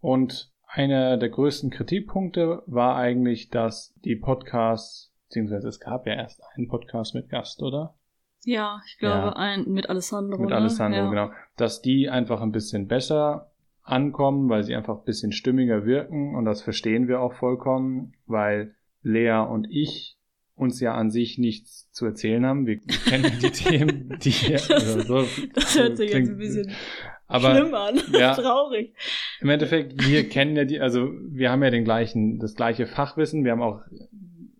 Und 0.00 0.52
einer 0.66 1.16
der 1.16 1.30
größten 1.30 1.70
Kritikpunkte 1.70 2.62
war 2.66 2.96
eigentlich, 2.96 3.48
dass 3.48 3.94
die 4.04 4.16
Podcasts, 4.16 5.14
beziehungsweise 5.28 5.68
es 5.68 5.80
gab 5.80 6.06
ja 6.06 6.14
erst 6.14 6.42
einen 6.54 6.68
Podcast 6.68 7.14
mit 7.14 7.30
Gast, 7.30 7.62
oder? 7.62 7.94
Ja, 8.44 8.82
ich 8.86 8.98
glaube, 8.98 9.28
ja. 9.28 9.32
ein 9.36 9.64
mit 9.68 9.88
Alessandro. 9.88 10.38
Mit 10.38 10.50
ne? 10.50 10.56
Alessandro, 10.56 10.98
ja. 10.98 11.10
genau. 11.10 11.30
Dass 11.56 11.80
die 11.80 12.10
einfach 12.10 12.42
ein 12.42 12.52
bisschen 12.52 12.88
besser 12.88 13.50
ankommen, 13.82 14.48
weil 14.48 14.64
sie 14.64 14.74
einfach 14.74 14.98
ein 14.98 15.04
bisschen 15.04 15.32
stimmiger 15.32 15.84
wirken 15.84 16.34
und 16.34 16.44
das 16.44 16.62
verstehen 16.62 17.06
wir 17.06 17.20
auch 17.20 17.34
vollkommen, 17.34 18.14
weil 18.26 18.74
Lea 19.02 19.46
und 19.48 19.66
ich 19.70 20.18
uns 20.56 20.80
ja 20.80 20.94
an 20.94 21.10
sich 21.10 21.38
nichts 21.38 21.90
zu 21.90 22.06
erzählen 22.06 22.46
haben. 22.46 22.66
Wir 22.66 22.78
kennen 22.78 23.32
die 23.42 23.50
Themen, 23.50 24.18
die 24.22 24.54
also 24.54 25.00
so, 25.00 25.28
das 25.54 25.78
hört 25.78 25.96
sich 25.96 26.10
klingt, 26.10 26.28
jetzt 26.28 26.34
ein 26.34 26.38
bisschen 26.38 26.72
aber, 27.26 27.56
schlimm 27.56 27.74
an, 27.74 28.00
ja, 28.12 28.34
traurig. 28.34 28.94
Im 29.40 29.48
Endeffekt, 29.48 30.06
wir 30.06 30.28
kennen 30.28 30.56
ja 30.56 30.64
die, 30.64 30.80
also 30.80 31.10
wir 31.28 31.50
haben 31.50 31.62
ja 31.62 31.70
den 31.70 31.84
gleichen, 31.84 32.38
das 32.38 32.54
gleiche 32.54 32.86
Fachwissen. 32.86 33.44
Wir 33.44 33.52
haben 33.52 33.62
auch 33.62 33.82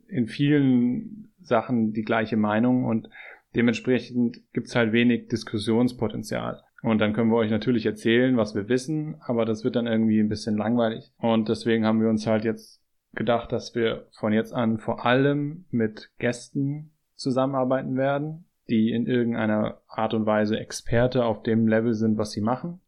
in 0.09 0.27
vielen 0.27 1.33
Sachen 1.41 1.93
die 1.93 2.03
gleiche 2.03 2.37
Meinung 2.37 2.85
und 2.85 3.09
dementsprechend 3.55 4.41
gibt's 4.53 4.75
halt 4.75 4.93
wenig 4.93 5.29
Diskussionspotenzial. 5.29 6.63
Und 6.83 6.99
dann 6.99 7.13
können 7.15 7.31
wir 7.31 7.37
euch 7.37 7.51
natürlich 7.51 7.87
erzählen, 7.87 8.37
was 8.37 8.55
wir 8.55 8.69
wissen, 8.69 9.17
aber 9.21 9.45
das 9.45 9.65
wird 9.65 9.77
dann 9.77 9.87
irgendwie 9.87 10.21
ein 10.21 10.29
bisschen 10.29 10.57
langweilig. 10.57 11.13
Und 11.19 11.49
deswegen 11.49 11.87
haben 11.87 12.01
wir 12.01 12.11
uns 12.11 12.27
halt 12.27 12.45
jetzt 12.45 12.84
gedacht, 13.15 13.53
dass 13.53 13.75
wir 13.75 14.07
von 14.13 14.33
jetzt 14.33 14.53
an 14.53 14.79
vor 14.79 15.05
allem 15.07 15.65
mit 15.71 16.11
Gästen 16.19 16.93
zusammenarbeiten 17.15 17.97
werden, 17.97 18.45
die 18.69 18.91
in 18.91 19.07
irgendeiner 19.07 19.81
Art 19.89 20.15
und 20.15 20.27
Weise 20.27 20.59
Experte 20.59 21.25
auf 21.25 21.43
dem 21.43 21.69
Level 21.69 21.95
sind, 21.95 22.19
was 22.19 22.33
sie 22.33 22.41
machen. 22.41 22.81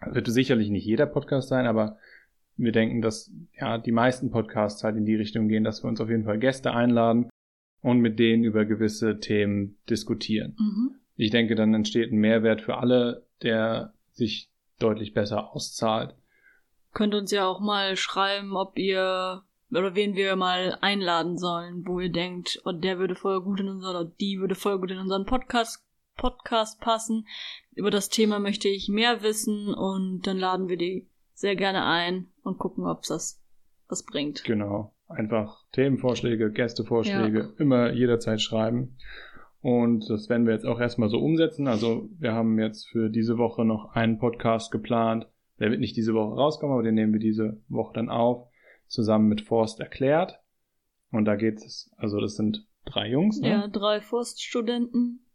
Das 0.00 0.14
wird 0.14 0.26
sicherlich 0.28 0.70
nicht 0.70 0.84
jeder 0.84 1.06
Podcast 1.06 1.48
sein, 1.48 1.66
aber 1.66 1.98
wir 2.56 2.72
denken, 2.72 3.02
dass 3.02 3.32
ja 3.58 3.78
die 3.78 3.92
meisten 3.92 4.30
Podcasts 4.30 4.82
halt 4.82 4.96
in 4.96 5.04
die 5.04 5.16
Richtung 5.16 5.48
gehen, 5.48 5.64
dass 5.64 5.82
wir 5.82 5.88
uns 5.88 6.00
auf 6.00 6.08
jeden 6.08 6.24
Fall 6.24 6.38
Gäste 6.38 6.72
einladen 6.72 7.28
und 7.82 8.00
mit 8.00 8.18
denen 8.18 8.44
über 8.44 8.64
gewisse 8.64 9.18
Themen 9.20 9.78
diskutieren. 9.90 10.56
Mhm. 10.58 10.94
Ich 11.16 11.30
denke, 11.30 11.54
dann 11.54 11.74
entsteht 11.74 12.12
ein 12.12 12.18
Mehrwert 12.18 12.60
für 12.60 12.78
alle, 12.78 13.26
der 13.42 13.94
sich 14.12 14.50
deutlich 14.78 15.12
besser 15.14 15.52
auszahlt. 15.54 16.14
Könnt 16.92 17.14
uns 17.14 17.30
ja 17.30 17.46
auch 17.46 17.60
mal 17.60 17.96
schreiben, 17.96 18.56
ob 18.56 18.78
ihr 18.78 19.42
oder 19.70 19.94
wen 19.94 20.14
wir 20.14 20.36
mal 20.36 20.78
einladen 20.80 21.38
sollen, 21.38 21.86
wo 21.86 22.00
ihr 22.00 22.10
denkt, 22.10 22.60
oh, 22.64 22.72
der 22.72 22.98
würde 22.98 23.14
voll 23.14 23.40
gut 23.42 23.60
in 23.60 23.68
unseren, 23.68 23.96
oder 23.96 24.04
die 24.20 24.38
würde 24.38 24.54
voll 24.54 24.78
gut 24.78 24.90
in 24.90 24.98
unseren 24.98 25.26
Podcast, 25.26 25.84
Podcast 26.16 26.80
passen. 26.80 27.26
Über 27.74 27.90
das 27.90 28.08
Thema 28.08 28.38
möchte 28.38 28.68
ich 28.68 28.88
mehr 28.88 29.22
wissen 29.22 29.74
und 29.74 30.26
dann 30.26 30.38
laden 30.38 30.68
wir 30.68 30.76
die 30.76 31.08
sehr 31.34 31.56
gerne 31.56 31.84
ein 31.84 32.28
und 32.42 32.58
gucken, 32.58 32.86
ob 32.86 33.02
es 33.02 33.08
das 33.08 33.42
was 33.88 34.04
bringt. 34.04 34.44
Genau. 34.44 34.94
Einfach 35.08 35.64
Themenvorschläge, 35.72 36.50
Gästevorschläge, 36.50 37.38
ja. 37.38 37.48
immer 37.58 37.92
jederzeit 37.92 38.40
schreiben. 38.40 38.96
Und 39.60 40.08
das 40.08 40.28
werden 40.28 40.46
wir 40.46 40.52
jetzt 40.52 40.66
auch 40.66 40.80
erstmal 40.80 41.08
so 41.08 41.18
umsetzen. 41.18 41.68
Also 41.68 42.08
wir 42.18 42.32
haben 42.32 42.58
jetzt 42.58 42.88
für 42.88 43.10
diese 43.10 43.38
Woche 43.38 43.64
noch 43.64 43.94
einen 43.94 44.18
Podcast 44.18 44.70
geplant. 44.70 45.26
Der 45.58 45.70
wird 45.70 45.80
nicht 45.80 45.96
diese 45.96 46.14
Woche 46.14 46.34
rauskommen, 46.34 46.74
aber 46.74 46.82
den 46.82 46.94
nehmen 46.94 47.12
wir 47.12 47.20
diese 47.20 47.60
Woche 47.68 47.94
dann 47.94 48.08
auf 48.08 48.48
zusammen 48.86 49.28
mit 49.28 49.40
Forst 49.40 49.80
erklärt. 49.80 50.40
Und 51.10 51.24
da 51.24 51.36
geht 51.36 51.58
es, 51.58 51.90
also 51.96 52.20
das 52.20 52.36
sind 52.36 52.66
drei 52.84 53.10
Jungs, 53.10 53.40
ne? 53.40 53.48
Ja, 53.48 53.68
drei 53.68 54.00
Forststudenten. 54.00 55.26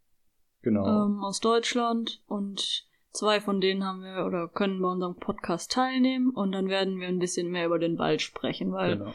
Genau. 0.62 1.06
Ähm, 1.06 1.24
aus 1.24 1.40
Deutschland 1.40 2.22
und 2.28 2.86
zwei 3.12 3.42
von 3.42 3.62
denen 3.62 3.84
haben 3.84 4.02
wir 4.02 4.26
oder 4.26 4.48
können 4.48 4.82
bei 4.82 4.88
unserem 4.88 5.16
Podcast 5.16 5.72
teilnehmen 5.72 6.32
und 6.32 6.52
dann 6.52 6.70
werden 6.70 7.00
wir 7.00 7.08
ein 7.08 7.20
bisschen 7.20 7.50
mehr 7.50 7.66
über 7.66 7.80
den 7.80 7.98
Wald 7.98 8.22
sprechen, 8.22 8.72
weil 8.72 8.98
genau. 8.98 9.14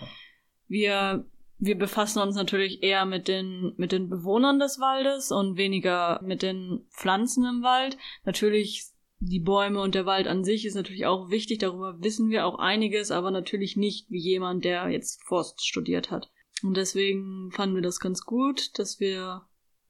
wir 0.68 1.24
wir 1.58 1.78
befassen 1.78 2.20
uns 2.20 2.36
natürlich 2.36 2.82
eher 2.82 3.06
mit 3.06 3.28
den 3.28 3.72
mit 3.76 3.92
den 3.92 4.10
Bewohnern 4.10 4.58
des 4.58 4.78
Waldes 4.78 5.32
und 5.32 5.56
weniger 5.56 6.20
mit 6.22 6.42
den 6.42 6.86
Pflanzen 6.90 7.44
im 7.46 7.62
Wald. 7.62 7.96
Natürlich 8.24 8.90
die 9.18 9.40
Bäume 9.40 9.80
und 9.80 9.94
der 9.94 10.06
Wald 10.06 10.26
an 10.26 10.44
sich 10.44 10.66
ist 10.66 10.74
natürlich 10.74 11.06
auch 11.06 11.30
wichtig, 11.30 11.58
darüber 11.58 11.96
wissen 12.02 12.30
wir 12.30 12.46
auch 12.46 12.58
einiges, 12.58 13.10
aber 13.10 13.30
natürlich 13.30 13.76
nicht 13.76 14.10
wie 14.10 14.20
jemand, 14.20 14.64
der 14.64 14.88
jetzt 14.88 15.22
Forst 15.24 15.66
studiert 15.66 16.10
hat. 16.10 16.30
Und 16.62 16.76
deswegen 16.76 17.50
fanden 17.52 17.74
wir 17.74 17.82
das 17.82 18.00
ganz 18.00 18.22
gut, 18.22 18.78
dass 18.78 19.00
wir 19.00 19.42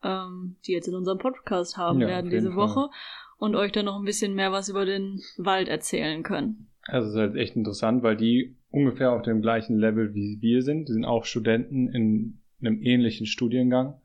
ähm, 0.03 0.57
die 0.67 0.73
jetzt 0.73 0.89
in 0.89 0.95
unserem 0.95 1.19
Podcast 1.19 1.77
haben 1.77 2.01
ja, 2.01 2.09
werden 2.09 2.31
diese 2.31 2.53
Fall. 2.53 2.57
Woche 2.57 2.91
und 3.39 3.55
euch 3.55 3.73
dann 3.73 3.87
noch 3.87 3.99
ein 3.99 4.05
bisschen 4.05 4.35
mehr 4.35 4.53
was 4.53 4.69
über 4.69 4.85
den 4.85 5.21
Wald 5.37 5.69
erzählen 5.69 6.23
können. 6.23 6.69
Also 6.85 7.09
es 7.09 7.15
ist 7.15 7.21
halt 7.21 7.37
echt 7.37 7.57
interessant, 7.57 8.03
weil 8.03 8.17
die 8.17 8.57
ungefähr 8.71 9.13
auf 9.13 9.23
dem 9.23 9.43
gleichen 9.43 9.79
Level 9.79 10.15
wie 10.15 10.39
wir 10.41 10.63
sind. 10.63 10.89
Die 10.89 10.93
sind 10.93 11.05
auch 11.05 11.25
Studenten 11.25 11.89
in 11.89 12.41
einem 12.61 12.81
ähnlichen 12.81 13.27
Studiengang, 13.27 14.01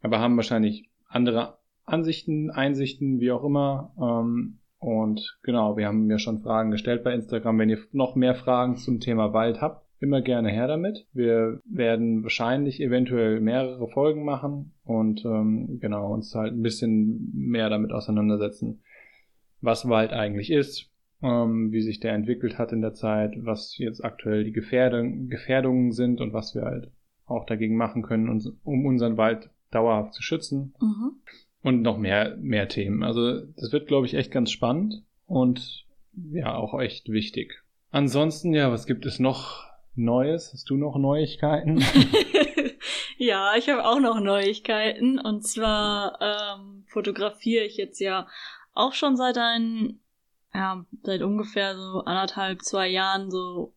aber 0.00 0.18
haben 0.18 0.36
wahrscheinlich 0.36 0.90
andere 1.06 1.57
Ansichten, 1.88 2.50
Einsichten, 2.50 3.20
wie 3.20 3.32
auch 3.32 3.44
immer. 3.44 3.92
Ähm, 4.00 4.58
und 4.78 5.38
genau, 5.42 5.76
wir 5.76 5.86
haben 5.86 6.06
mir 6.06 6.18
schon 6.18 6.40
Fragen 6.40 6.70
gestellt 6.70 7.02
bei 7.02 7.12
Instagram. 7.12 7.58
Wenn 7.58 7.70
ihr 7.70 7.78
noch 7.92 8.14
mehr 8.14 8.34
Fragen 8.34 8.76
zum 8.76 9.00
Thema 9.00 9.32
Wald 9.32 9.60
habt, 9.60 9.84
immer 10.00 10.22
gerne 10.22 10.50
her 10.50 10.68
damit. 10.68 11.06
Wir 11.12 11.60
werden 11.64 12.22
wahrscheinlich 12.22 12.80
eventuell 12.80 13.40
mehrere 13.40 13.88
Folgen 13.88 14.24
machen 14.24 14.72
und 14.84 15.24
ähm, 15.24 15.78
genau 15.80 16.12
uns 16.12 16.34
halt 16.34 16.52
ein 16.52 16.62
bisschen 16.62 17.32
mehr 17.34 17.68
damit 17.68 17.92
auseinandersetzen, 17.92 18.82
was 19.60 19.88
Wald 19.88 20.12
eigentlich 20.12 20.52
ist, 20.52 20.92
ähm, 21.20 21.72
wie 21.72 21.82
sich 21.82 21.98
der 21.98 22.12
entwickelt 22.12 22.58
hat 22.58 22.72
in 22.72 22.80
der 22.80 22.94
Zeit, 22.94 23.34
was 23.38 23.76
jetzt 23.78 24.04
aktuell 24.04 24.44
die 24.44 24.52
Gefährdung, 24.52 25.28
Gefährdungen 25.28 25.90
sind 25.90 26.20
und 26.20 26.32
was 26.32 26.54
wir 26.54 26.62
halt 26.62 26.92
auch 27.26 27.44
dagegen 27.44 27.76
machen 27.76 28.02
können, 28.02 28.28
um 28.62 28.86
unseren 28.86 29.16
Wald 29.16 29.50
dauerhaft 29.72 30.14
zu 30.14 30.22
schützen. 30.22 30.74
Mhm 30.80 31.16
und 31.68 31.82
noch 31.82 31.98
mehr, 31.98 32.36
mehr 32.38 32.68
Themen. 32.68 33.02
Also 33.02 33.42
das 33.56 33.72
wird, 33.72 33.86
glaube 33.86 34.06
ich, 34.06 34.14
echt 34.14 34.30
ganz 34.30 34.50
spannend 34.50 35.02
und 35.26 35.84
ja, 36.32 36.56
auch 36.56 36.78
echt 36.80 37.10
wichtig. 37.10 37.62
Ansonsten, 37.90 38.54
ja, 38.54 38.72
was 38.72 38.86
gibt 38.86 39.06
es 39.06 39.18
noch 39.18 39.64
Neues? 39.94 40.52
Hast 40.52 40.70
du 40.70 40.76
noch 40.76 40.96
Neuigkeiten? 40.96 41.84
ja, 43.18 43.52
ich 43.56 43.68
habe 43.68 43.84
auch 43.84 44.00
noch 44.00 44.20
Neuigkeiten. 44.20 45.18
Und 45.18 45.46
zwar 45.46 46.18
ähm, 46.20 46.84
fotografiere 46.86 47.64
ich 47.64 47.76
jetzt 47.76 48.00
ja 48.00 48.26
auch 48.74 48.92
schon 48.92 49.16
seit 49.16 49.38
ein, 49.38 50.00
ja, 50.54 50.84
seit 51.02 51.22
ungefähr 51.22 51.76
so 51.76 52.00
anderthalb, 52.04 52.62
zwei 52.62 52.88
Jahren 52.88 53.30
so 53.30 53.74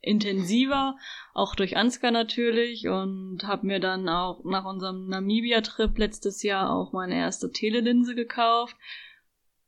intensiver, 0.00 0.96
auch 1.34 1.54
durch 1.54 1.76
Ansgar 1.76 2.10
natürlich 2.10 2.88
und 2.88 3.40
habe 3.44 3.66
mir 3.66 3.80
dann 3.80 4.08
auch 4.08 4.44
nach 4.44 4.64
unserem 4.64 5.08
Namibia-Trip 5.08 5.96
letztes 5.98 6.42
Jahr 6.42 6.70
auch 6.70 6.92
meine 6.92 7.16
erste 7.16 7.50
Telelinse 7.50 8.14
gekauft, 8.14 8.76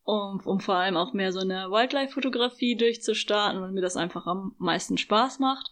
um, 0.04 0.40
um 0.44 0.60
vor 0.60 0.76
allem 0.76 0.96
auch 0.96 1.12
mehr 1.12 1.32
so 1.32 1.40
eine 1.40 1.70
Wildlife-Fotografie 1.70 2.76
durchzustarten, 2.76 3.60
weil 3.60 3.72
mir 3.72 3.82
das 3.82 3.96
einfach 3.96 4.26
am 4.26 4.54
meisten 4.58 4.98
Spaß 4.98 5.38
macht. 5.40 5.70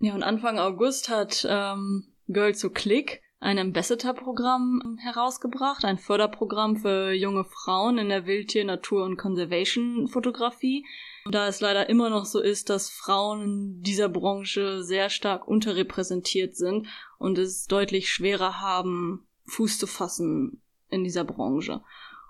Ja, 0.00 0.14
und 0.14 0.22
Anfang 0.22 0.58
August 0.58 1.08
hat 1.08 1.46
ähm, 1.48 2.14
Girl 2.28 2.54
to 2.54 2.70
Click 2.70 3.22
ein 3.40 3.58
Ambassador-Programm 3.58 4.98
herausgebracht, 5.00 5.84
ein 5.84 5.98
Förderprogramm 5.98 6.76
für 6.76 7.12
junge 7.12 7.44
Frauen 7.44 7.98
in 7.98 8.08
der 8.08 8.26
Wildtier-, 8.26 8.64
Natur- 8.64 9.04
und 9.04 9.16
Conservation-Fotografie. 9.16 10.84
Da 11.30 11.48
es 11.48 11.60
leider 11.60 11.88
immer 11.88 12.10
noch 12.10 12.24
so 12.24 12.40
ist, 12.40 12.70
dass 12.70 12.90
Frauen 12.90 13.42
in 13.42 13.82
dieser 13.82 14.08
Branche 14.08 14.82
sehr 14.82 15.10
stark 15.10 15.46
unterrepräsentiert 15.46 16.56
sind 16.56 16.86
und 17.18 17.38
es 17.38 17.66
deutlich 17.66 18.10
schwerer 18.10 18.60
haben, 18.60 19.26
Fuß 19.46 19.78
zu 19.78 19.86
fassen 19.86 20.62
in 20.90 21.04
dieser 21.04 21.24
Branche. 21.24 21.82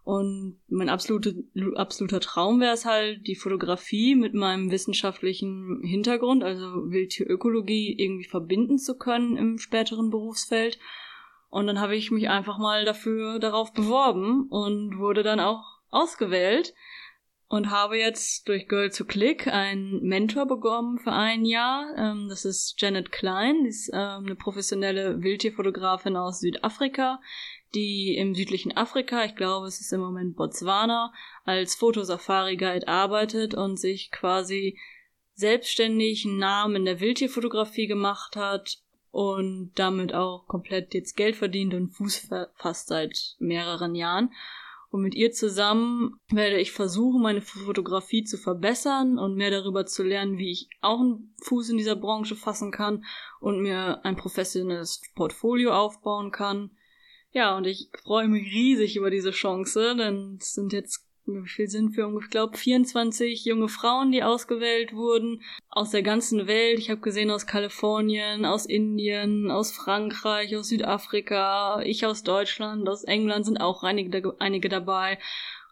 Und 0.05 0.59
mein 0.69 0.89
absolute, 0.89 1.45
absoluter 1.77 2.21
Traum 2.21 2.61
wäre 2.61 2.73
es 2.73 2.87
halt, 2.87 3.27
die 3.27 3.37
Fotografie 3.37 4.15
mit 4.15 4.33
meinem 4.33 4.71
wissenschaftlichen 4.71 5.83
Hintergrund, 5.83 6.43
also 6.43 6.91
Wildtierökologie, 6.91 7.95
irgendwie 7.99 8.25
verbinden 8.25 8.79
zu 8.79 8.97
können 8.97 9.37
im 9.37 9.59
späteren 9.59 10.09
Berufsfeld. 10.09 10.79
Und 11.51 11.67
dann 11.67 11.79
habe 11.79 11.95
ich 11.95 12.11
mich 12.11 12.31
einfach 12.31 12.59
mal 12.59 12.87
dafür 12.87 13.39
darauf 13.39 13.75
beworben 13.75 14.47
und 14.49 14.99
wurde 14.99 15.23
dann 15.23 15.41
auch 15.41 15.79
ausgewählt 15.91 16.75
und 17.49 17.71
habe 17.71 17.99
jetzt 17.99 18.47
durch 18.47 18.69
Girl 18.69 18.91
to 18.91 19.05
Click 19.05 19.47
einen 19.47 20.03
Mentor 20.03 20.47
bekommen 20.47 20.99
für 20.99 21.13
ein 21.13 21.45
Jahr. 21.45 21.95
Ähm, 21.97 22.27
das 22.29 22.45
ist 22.45 22.81
Janet 22.81 23.11
Klein, 23.11 23.65
die 23.65 23.71
ist 23.71 23.91
ähm, 23.93 24.27
eine 24.27 24.37
professionelle 24.37 25.23
Wildtierfotografin 25.23 26.17
aus 26.17 26.41
Südafrika, 26.41 27.21
die 27.75 28.17
im 28.17 28.35
südlichen 28.35 28.77
Afrika, 28.77 29.25
ich 29.25 29.35
glaube 29.35 29.67
es 29.67 29.81
ist 29.81 29.93
im 29.93 30.01
Moment 30.01 30.37
Botswana, 30.37 31.13
als 31.45 31.75
Fotosafari-Guide 31.75 32.87
arbeitet 32.87 33.55
und 33.55 33.79
sich 33.79 34.11
quasi 34.11 34.79
selbstständig 35.35 36.27
einen 36.27 36.39
Namen 36.39 36.77
in 36.77 36.85
der 36.85 37.01
Wildtierfotografie 37.01 37.87
gemacht 37.87 38.37
hat 38.37 38.79
und 39.11 39.73
damit 39.77 40.13
auch 40.13 40.47
komplett 40.47 40.93
jetzt 40.93 41.17
Geld 41.17 41.37
verdient 41.37 41.73
und 41.73 41.91
Fuß 41.91 42.29
fasst 42.57 42.89
seit 42.89 43.37
mehreren 43.39 43.95
Jahren. 43.95 44.33
Und 44.91 45.03
mit 45.03 45.15
ihr 45.15 45.33
zusammen 45.33 46.19
werde 46.31 46.59
ich 46.59 46.73
versuchen, 46.73 47.21
meine 47.21 47.43
Fotografie 47.43 48.25
zu 48.25 48.39
verbessern 48.39 49.19
und 49.19 49.35
mehr 49.35 49.51
darüber 49.51 49.85
zu 49.85 50.03
lernen, 50.03 50.39
wie 50.39 50.51
ich 50.51 50.69
auch 50.81 51.01
einen 51.01 51.35
Fuß 51.43 51.71
in 51.71 51.77
dieser 51.77 51.97
Branche 51.97 52.37
fassen 52.37 52.71
kann 52.71 53.05
und 53.41 53.61
mir 53.61 54.05
ein 54.05 54.17
professionelles 54.17 55.03
Portfolio 55.15 55.73
aufbauen 55.75 56.31
kann. 56.31 56.71
Ja, 57.33 57.57
und 57.57 57.67
ich 57.67 57.91
freue 58.03 58.29
mich 58.29 58.51
riesig 58.51 58.97
über 58.97 59.11
diese 59.11 59.31
Chance, 59.31 59.95
denn 59.95 60.39
es 60.41 60.55
sind 60.55 60.73
jetzt 60.73 61.08
wie 61.29 61.49
viel 61.49 61.69
sind 61.69 61.97
wir? 61.97 62.09
Ich 62.23 62.31
glaube 62.31 62.57
24 62.57 63.45
junge 63.45 63.69
Frauen, 63.69 64.13
die 64.13 64.23
ausgewählt 64.23 64.93
wurden 64.95 65.43
aus 65.69 65.91
der 65.91 66.03
ganzen 66.03 66.47
Welt. 66.47 66.79
Ich 66.79 66.91
habe 66.91 67.01
gesehen 67.01 67.31
aus 67.31 67.47
Kalifornien, 67.47 68.45
aus 68.45 68.67
Indien, 68.67 69.51
aus 69.51 69.73
Frankreich, 69.73 70.57
aus 70.57 70.69
Südafrika, 70.69 71.83
ich 71.83 72.07
aus 72.07 72.23
Deutschland, 72.23 72.89
aus 72.89 73.05
England 73.05 73.47
sind 73.47 73.61
auch 73.61 73.83
einige, 73.83 74.35
einige 74.39 74.69
dabei. 74.69 75.19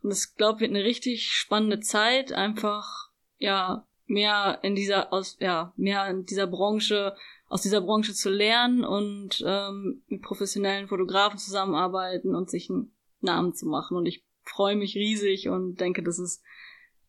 Und 0.03 0.11
es 0.11 0.35
glaube 0.35 0.61
wird 0.61 0.71
eine 0.71 0.85
richtig 0.85 1.33
spannende 1.33 1.81
Zeit, 1.81 2.33
einfach 2.33 3.11
ja 3.39 3.87
mehr 4.07 4.61
in 4.63 4.75
dieser 4.75 5.13
aus 5.13 5.37
ja 5.41 5.73
mehr 5.77 6.07
in 6.09 6.25
dieser 6.25 6.47
Branche 6.47 7.17
aus 7.49 7.63
dieser 7.63 7.81
Branche 7.81 8.13
zu 8.15 8.29
lernen 8.31 8.85
und 8.85 9.43
ähm, 9.47 10.03
mit 10.09 10.23
professionellen 10.23 10.89
Fotografen 10.89 11.39
zusammenarbeiten 11.39 12.35
und 12.35 12.51
sich 12.51 12.71
einen 12.71 12.93
Namen 13.21 13.55
zu 13.55 13.67
machen. 13.67 13.97
Und 13.97 14.07
ich 14.07 14.26
freue 14.47 14.77
mich 14.77 14.95
riesig 14.95 15.49
und 15.49 15.81
denke, 15.81 16.03
das 16.03 16.19
ist 16.19 16.43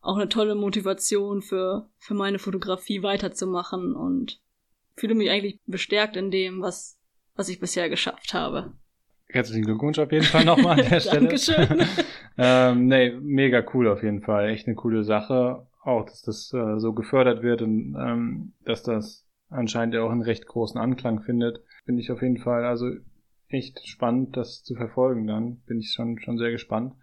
auch 0.02 0.16
eine 0.16 0.30
tolle 0.30 0.56
Motivation 0.56 1.42
für, 1.42 1.90
für 1.98 2.14
meine 2.14 2.40
Fotografie 2.40 3.04
weiterzumachen 3.04 3.96
und 3.96 4.40
fühle 4.96 5.16
mich 5.16 5.30
eigentlich 5.30 5.60
bestärkt 5.66 6.18
in 6.18 6.32
dem, 6.32 6.62
was, 6.62 6.98
was 7.36 7.50
ich 7.50 7.60
bisher 7.60 7.90
geschafft 7.90 8.34
habe. 8.34 8.74
Herzlichen 9.30 9.66
Glückwunsch 9.66 10.00
auf 10.00 10.12
jeden 10.12 10.26
Fall 10.26 10.46
nochmal 10.46 10.80
an 10.80 10.86
der 10.90 11.00
Stelle. 11.00 11.20
Dankeschön. 11.28 11.68
ähm, 12.38 12.88
nee, 12.88 13.12
mega 13.12 13.64
cool 13.74 13.88
auf 13.88 14.02
jeden 14.02 14.22
Fall. 14.22 14.50
Echt 14.50 14.68
eine 14.68 14.76
coole 14.76 15.04
Sache. 15.04 15.68
Auch, 15.84 16.06
dass 16.06 16.22
das 16.22 16.54
äh, 16.54 16.80
so 16.80 16.94
gefördert 16.94 17.44
wird 17.44 17.62
und 17.62 17.96
ähm, 18.00 18.54
dass 18.66 18.84
das 18.84 19.26
anscheinend 19.50 19.96
auch 19.98 20.12
einen 20.12 20.22
recht 20.22 20.46
großen 20.46 20.80
Anklang 20.80 21.22
findet. 21.22 21.62
Finde 21.86 22.02
ich 22.02 22.12
auf 22.12 22.22
jeden 22.22 22.38
Fall 22.38 22.66
also 22.66 22.90
echt 23.50 23.86
spannend, 23.88 24.36
das 24.38 24.64
zu 24.64 24.76
verfolgen 24.76 25.28
dann. 25.28 25.58
Bin 25.66 25.80
ich 25.80 25.92
schon, 25.94 26.20
schon 26.20 26.38
sehr 26.38 26.52
gespannt. 26.52 26.94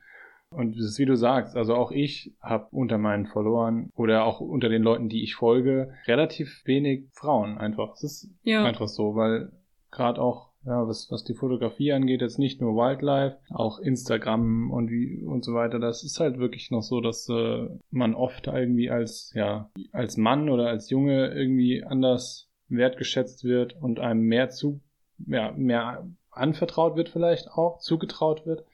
Und 0.50 0.76
das 0.76 0.84
ist 0.84 0.98
wie 0.98 1.06
du 1.06 1.16
sagst, 1.16 1.56
also 1.56 1.74
auch 1.74 1.90
ich 1.90 2.32
habe 2.40 2.68
unter 2.70 2.96
meinen 2.96 3.26
Followern 3.26 3.90
oder 3.96 4.24
auch 4.24 4.40
unter 4.40 4.68
den 4.68 4.82
Leuten, 4.82 5.08
die 5.08 5.24
ich 5.24 5.34
folge, 5.34 5.92
relativ 6.06 6.62
wenig 6.64 7.08
Frauen 7.12 7.58
einfach. 7.58 7.94
Es 7.94 8.04
ist 8.04 8.30
ja. 8.44 8.64
einfach 8.64 8.88
so, 8.88 9.16
weil 9.16 9.50
gerade 9.90 10.20
auch 10.20 10.54
ja, 10.66 10.88
was, 10.88 11.10
was 11.10 11.24
die 11.24 11.34
Fotografie 11.34 11.92
angeht, 11.92 12.22
jetzt 12.22 12.38
nicht 12.38 12.60
nur 12.60 12.74
Wildlife, 12.74 13.36
auch 13.50 13.78
Instagram 13.78 14.70
und 14.70 14.90
wie 14.90 15.22
und 15.22 15.44
so 15.44 15.54
weiter, 15.54 15.78
das 15.78 16.04
ist 16.04 16.20
halt 16.20 16.38
wirklich 16.38 16.70
noch 16.70 16.82
so, 16.82 17.00
dass 17.00 17.28
äh, 17.28 17.68
man 17.90 18.14
oft 18.14 18.46
irgendwie 18.46 18.90
als, 18.90 19.32
ja, 19.34 19.70
als 19.92 20.16
Mann 20.16 20.48
oder 20.48 20.68
als 20.68 20.88
Junge 20.88 21.34
irgendwie 21.34 21.84
anders 21.84 22.48
wertgeschätzt 22.68 23.44
wird 23.44 23.76
und 23.80 24.00
einem 24.00 24.22
mehr 24.22 24.48
zu, 24.48 24.80
ja, 25.26 25.52
mehr 25.52 26.08
anvertraut 26.30 26.96
wird 26.96 27.10
vielleicht 27.10 27.50
auch, 27.50 27.78
zugetraut 27.78 28.46
wird. 28.46 28.64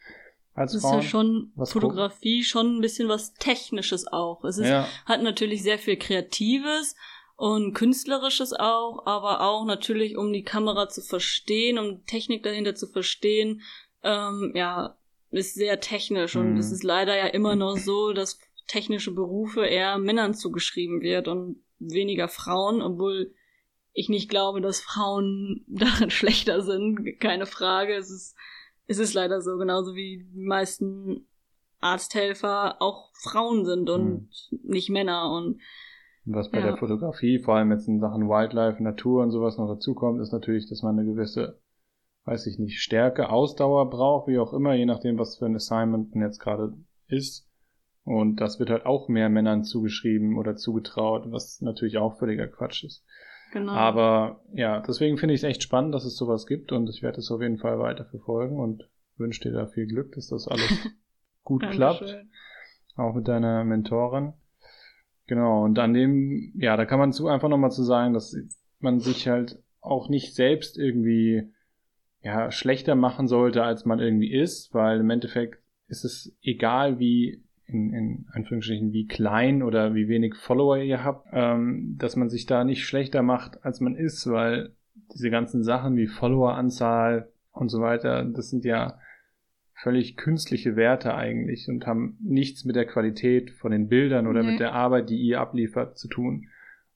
Als 0.60 0.72
das 0.72 0.82
Frauen. 0.82 0.98
ist 0.98 1.04
ja 1.04 1.10
schon 1.10 1.52
was 1.54 1.72
Fotografie, 1.72 2.44
schon 2.44 2.76
ein 2.76 2.80
bisschen 2.80 3.08
was 3.08 3.34
Technisches 3.34 4.06
auch. 4.06 4.44
Es 4.44 4.58
ist, 4.58 4.68
ja. 4.68 4.86
hat 5.06 5.22
natürlich 5.22 5.62
sehr 5.62 5.78
viel 5.78 5.96
Kreatives, 5.96 6.94
und 7.40 7.72
künstlerisches 7.72 8.52
auch, 8.52 9.06
aber 9.06 9.40
auch 9.40 9.64
natürlich, 9.64 10.18
um 10.18 10.30
die 10.30 10.42
Kamera 10.42 10.90
zu 10.90 11.00
verstehen, 11.00 11.78
um 11.78 12.04
Technik 12.04 12.42
dahinter 12.42 12.74
zu 12.74 12.86
verstehen, 12.86 13.62
ähm, 14.02 14.52
ja, 14.54 14.98
ist 15.30 15.54
sehr 15.54 15.80
technisch 15.80 16.34
mhm. 16.34 16.40
und 16.42 16.56
es 16.58 16.70
ist 16.70 16.82
leider 16.82 17.16
ja 17.16 17.28
immer 17.28 17.56
noch 17.56 17.78
so, 17.78 18.12
dass 18.12 18.38
technische 18.66 19.12
Berufe 19.12 19.64
eher 19.64 19.96
Männern 19.96 20.34
zugeschrieben 20.34 21.00
wird 21.00 21.28
und 21.28 21.64
weniger 21.78 22.28
Frauen, 22.28 22.82
obwohl 22.82 23.32
ich 23.94 24.10
nicht 24.10 24.28
glaube, 24.28 24.60
dass 24.60 24.82
Frauen 24.82 25.64
darin 25.68 26.10
schlechter 26.10 26.60
sind, 26.60 27.20
keine 27.20 27.46
Frage. 27.46 27.94
Es 27.94 28.10
ist, 28.10 28.36
es 28.90 28.98
ist 28.98 29.14
leider 29.14 29.40
so, 29.40 29.56
genauso 29.56 29.94
wie 29.94 30.26
die 30.34 30.40
meisten 30.40 31.28
Arzthelfer 31.78 32.82
auch 32.82 33.10
Frauen 33.14 33.64
sind 33.64 33.88
und 33.88 34.28
mhm. 34.50 34.60
nicht 34.64 34.90
Männer 34.90 35.30
und 35.30 35.60
was 36.24 36.50
bei 36.50 36.58
ja. 36.58 36.66
der 36.66 36.76
Fotografie, 36.76 37.38
vor 37.38 37.54
allem 37.54 37.70
jetzt 37.70 37.88
in 37.88 38.00
Sachen 38.00 38.28
Wildlife, 38.28 38.82
Natur 38.82 39.22
und 39.22 39.30
sowas 39.30 39.56
noch 39.58 39.68
dazukommt, 39.68 40.20
ist 40.20 40.32
natürlich, 40.32 40.68
dass 40.68 40.82
man 40.82 40.98
eine 40.98 41.08
gewisse, 41.08 41.60
weiß 42.24 42.46
ich 42.48 42.58
nicht, 42.58 42.80
Stärke, 42.80 43.30
Ausdauer 43.30 43.88
braucht, 43.88 44.28
wie 44.28 44.38
auch 44.38 44.52
immer, 44.52 44.74
je 44.74 44.86
nachdem, 44.86 45.18
was 45.18 45.38
für 45.38 45.46
ein 45.46 45.56
Assignment 45.56 46.14
man 46.14 46.24
jetzt 46.24 46.40
gerade 46.40 46.74
ist. 47.06 47.48
Und 48.04 48.40
das 48.40 48.58
wird 48.58 48.70
halt 48.70 48.86
auch 48.86 49.08
mehr 49.08 49.28
Männern 49.28 49.64
zugeschrieben 49.64 50.36
oder 50.36 50.56
zugetraut, 50.56 51.30
was 51.30 51.60
natürlich 51.60 51.98
auch 51.98 52.18
völliger 52.18 52.48
Quatsch 52.48 52.84
ist. 52.84 53.04
Genau. 53.52 53.72
Aber 53.72 54.40
ja, 54.52 54.80
deswegen 54.80 55.18
finde 55.18 55.34
ich 55.34 55.40
es 55.40 55.44
echt 55.44 55.62
spannend, 55.62 55.94
dass 55.94 56.04
es 56.04 56.16
sowas 56.16 56.46
gibt 56.46 56.72
und 56.72 56.88
ich 56.88 57.02
werde 57.02 57.18
es 57.18 57.30
auf 57.30 57.40
jeden 57.40 57.58
Fall 57.58 57.78
weiter 57.78 58.04
verfolgen 58.04 58.60
und 58.60 58.88
wünsche 59.16 59.42
dir 59.42 59.52
da 59.52 59.66
viel 59.66 59.86
Glück, 59.86 60.12
dass 60.12 60.28
das 60.28 60.46
alles 60.46 60.70
gut 61.44 61.68
klappt. 61.70 62.24
Auch 62.96 63.14
mit 63.14 63.28
deiner 63.28 63.64
Mentorin. 63.64 64.34
Genau, 65.26 65.64
und 65.64 65.78
an 65.78 65.94
dem, 65.94 66.52
ja, 66.56 66.76
da 66.76 66.84
kann 66.86 66.98
man 66.98 67.12
zu 67.12 67.28
einfach 67.28 67.48
nochmal 67.48 67.70
zu 67.70 67.84
sagen, 67.84 68.14
dass 68.14 68.36
man 68.80 69.00
sich 69.00 69.28
halt 69.28 69.62
auch 69.80 70.08
nicht 70.08 70.34
selbst 70.34 70.76
irgendwie 70.76 71.52
ja, 72.22 72.50
schlechter 72.50 72.94
machen 72.94 73.28
sollte, 73.28 73.62
als 73.62 73.84
man 73.84 74.00
irgendwie 74.00 74.32
ist, 74.32 74.74
weil 74.74 75.00
im 75.00 75.10
Endeffekt 75.10 75.62
ist 75.86 76.04
es 76.04 76.36
egal, 76.42 76.98
wie 76.98 77.42
in, 77.72 77.92
in 77.92 78.26
Anführungsstrichen 78.32 78.92
wie 78.92 79.06
klein 79.06 79.62
oder 79.62 79.94
wie 79.94 80.08
wenig 80.08 80.34
Follower 80.34 80.78
ihr 80.78 81.04
habt, 81.04 81.28
ähm, 81.32 81.96
dass 81.98 82.16
man 82.16 82.28
sich 82.28 82.46
da 82.46 82.64
nicht 82.64 82.84
schlechter 82.84 83.22
macht, 83.22 83.64
als 83.64 83.80
man 83.80 83.94
ist, 83.94 84.28
weil 84.30 84.74
diese 85.14 85.30
ganzen 85.30 85.62
Sachen 85.62 85.96
wie 85.96 86.06
Followeranzahl 86.06 87.28
und 87.52 87.68
so 87.68 87.80
weiter, 87.80 88.24
das 88.24 88.50
sind 88.50 88.64
ja 88.64 88.98
völlig 89.74 90.16
künstliche 90.16 90.76
Werte 90.76 91.14
eigentlich 91.14 91.68
und 91.68 91.86
haben 91.86 92.18
nichts 92.22 92.64
mit 92.64 92.76
der 92.76 92.86
Qualität 92.86 93.50
von 93.50 93.70
den 93.72 93.88
Bildern 93.88 94.26
oder 94.26 94.42
nee. 94.42 94.52
mit 94.52 94.60
der 94.60 94.72
Arbeit, 94.72 95.08
die 95.08 95.16
ihr 95.16 95.40
abliefert, 95.40 95.96
zu 95.96 96.08
tun. 96.08 96.48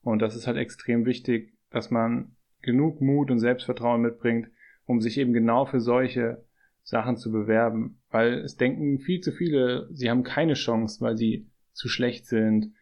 Und 0.03 0.21
das 0.21 0.37
ist 0.37 0.47
halt 0.47 0.59
extrem 0.59 1.07
wichtig, 1.07 1.55
dass 1.71 1.91
man 1.91 2.33
genug 2.61 3.01
Mut 3.01 3.31
und 3.31 3.39
Selbstvertrauen 3.39 4.03
mitbringt, 4.03 4.49
um 4.87 5.01
sich 5.01 5.19
eben 5.19 5.33
genau 5.33 5.65
für 5.65 5.81
solche 5.81 6.45
Sachen 6.85 7.17
zu 7.17 7.33
bewerben. 7.33 7.99
Weil 8.11 8.35
es 8.41 8.57
denken 8.57 9.01
viel 9.01 9.21
zu 9.21 9.33
viele, 9.33 9.89
sie 9.93 10.11
haben 10.11 10.23
keine 10.23 10.55
Chance, 10.55 11.01
weil 11.01 11.17
sie 11.17 11.51
zu 11.73 11.89
schlecht 11.89 12.27
sind, 12.27 12.73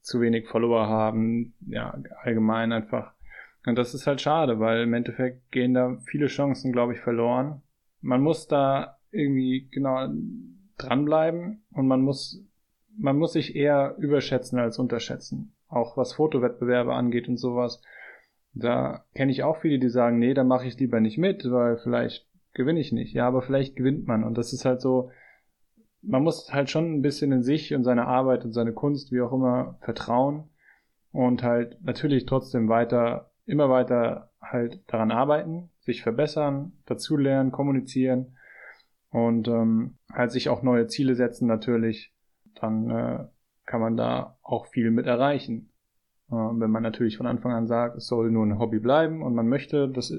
zu 0.00 0.20
wenig 0.20 0.46
Follower 0.46 0.86
haben, 0.86 1.54
ja, 1.66 2.00
allgemein 2.22 2.72
einfach. 2.72 3.14
Und 3.66 3.76
das 3.76 3.94
ist 3.94 4.06
halt 4.06 4.20
schade, 4.20 4.60
weil 4.60 4.82
im 4.84 4.94
Endeffekt 4.94 5.50
gehen 5.50 5.74
da 5.74 5.98
viele 6.06 6.28
Chancen, 6.28 6.72
glaube 6.72 6.94
ich, 6.94 7.00
verloren. 7.00 7.62
Man 8.00 8.22
muss 8.22 8.46
da 8.46 8.98
irgendwie 9.10 9.68
genau 9.70 10.08
dranbleiben 10.76 11.64
und 11.72 11.88
man 11.88 12.02
muss, 12.02 12.44
man 12.96 13.18
muss 13.18 13.32
sich 13.32 13.56
eher 13.56 13.96
überschätzen 13.98 14.58
als 14.58 14.78
unterschätzen. 14.78 15.52
Auch 15.68 15.96
was 15.96 16.14
Fotowettbewerbe 16.14 16.94
angeht 16.94 17.28
und 17.28 17.36
sowas. 17.36 17.82
Da 18.54 19.04
kenne 19.14 19.32
ich 19.32 19.42
auch 19.42 19.58
viele, 19.58 19.78
die 19.78 19.90
sagen, 19.90 20.18
nee, 20.18 20.34
da 20.34 20.44
mache 20.44 20.66
ich 20.66 20.78
lieber 20.78 21.00
nicht 21.00 21.18
mit, 21.18 21.44
weil 21.50 21.78
vielleicht 21.78 22.27
gewinne 22.58 22.80
ich 22.80 22.92
nicht. 22.92 23.14
Ja, 23.14 23.26
aber 23.26 23.40
vielleicht 23.40 23.76
gewinnt 23.76 24.06
man. 24.06 24.24
Und 24.24 24.36
das 24.36 24.52
ist 24.52 24.66
halt 24.66 24.82
so, 24.82 25.10
man 26.02 26.22
muss 26.22 26.52
halt 26.52 26.68
schon 26.68 26.92
ein 26.92 27.02
bisschen 27.02 27.32
in 27.32 27.42
sich 27.42 27.74
und 27.74 27.84
seine 27.84 28.06
Arbeit 28.06 28.44
und 28.44 28.52
seine 28.52 28.74
Kunst, 28.74 29.10
wie 29.12 29.22
auch 29.22 29.32
immer, 29.32 29.78
vertrauen 29.80 30.50
und 31.12 31.42
halt 31.42 31.82
natürlich 31.82 32.26
trotzdem 32.26 32.68
weiter, 32.68 33.30
immer 33.46 33.70
weiter 33.70 34.30
halt 34.42 34.82
daran 34.86 35.10
arbeiten, 35.10 35.70
sich 35.80 36.02
verbessern, 36.02 36.72
dazulernen, 36.86 37.52
kommunizieren 37.52 38.36
und 39.10 39.48
ähm, 39.48 39.96
halt 40.12 40.32
sich 40.32 40.48
auch 40.48 40.62
neue 40.62 40.86
Ziele 40.86 41.14
setzen 41.14 41.48
natürlich, 41.48 42.12
dann 42.60 42.90
äh, 42.90 43.24
kann 43.64 43.80
man 43.80 43.96
da 43.96 44.38
auch 44.42 44.66
viel 44.66 44.90
mit 44.90 45.06
erreichen. 45.06 45.70
Äh, 46.30 46.34
wenn 46.34 46.70
man 46.70 46.82
natürlich 46.82 47.16
von 47.16 47.26
Anfang 47.26 47.52
an 47.52 47.66
sagt, 47.66 47.96
es 47.96 48.06
soll 48.06 48.30
nur 48.30 48.44
ein 48.44 48.58
Hobby 48.58 48.78
bleiben 48.78 49.22
und 49.22 49.34
man 49.34 49.48
möchte, 49.48 49.88
dass, 49.88 50.12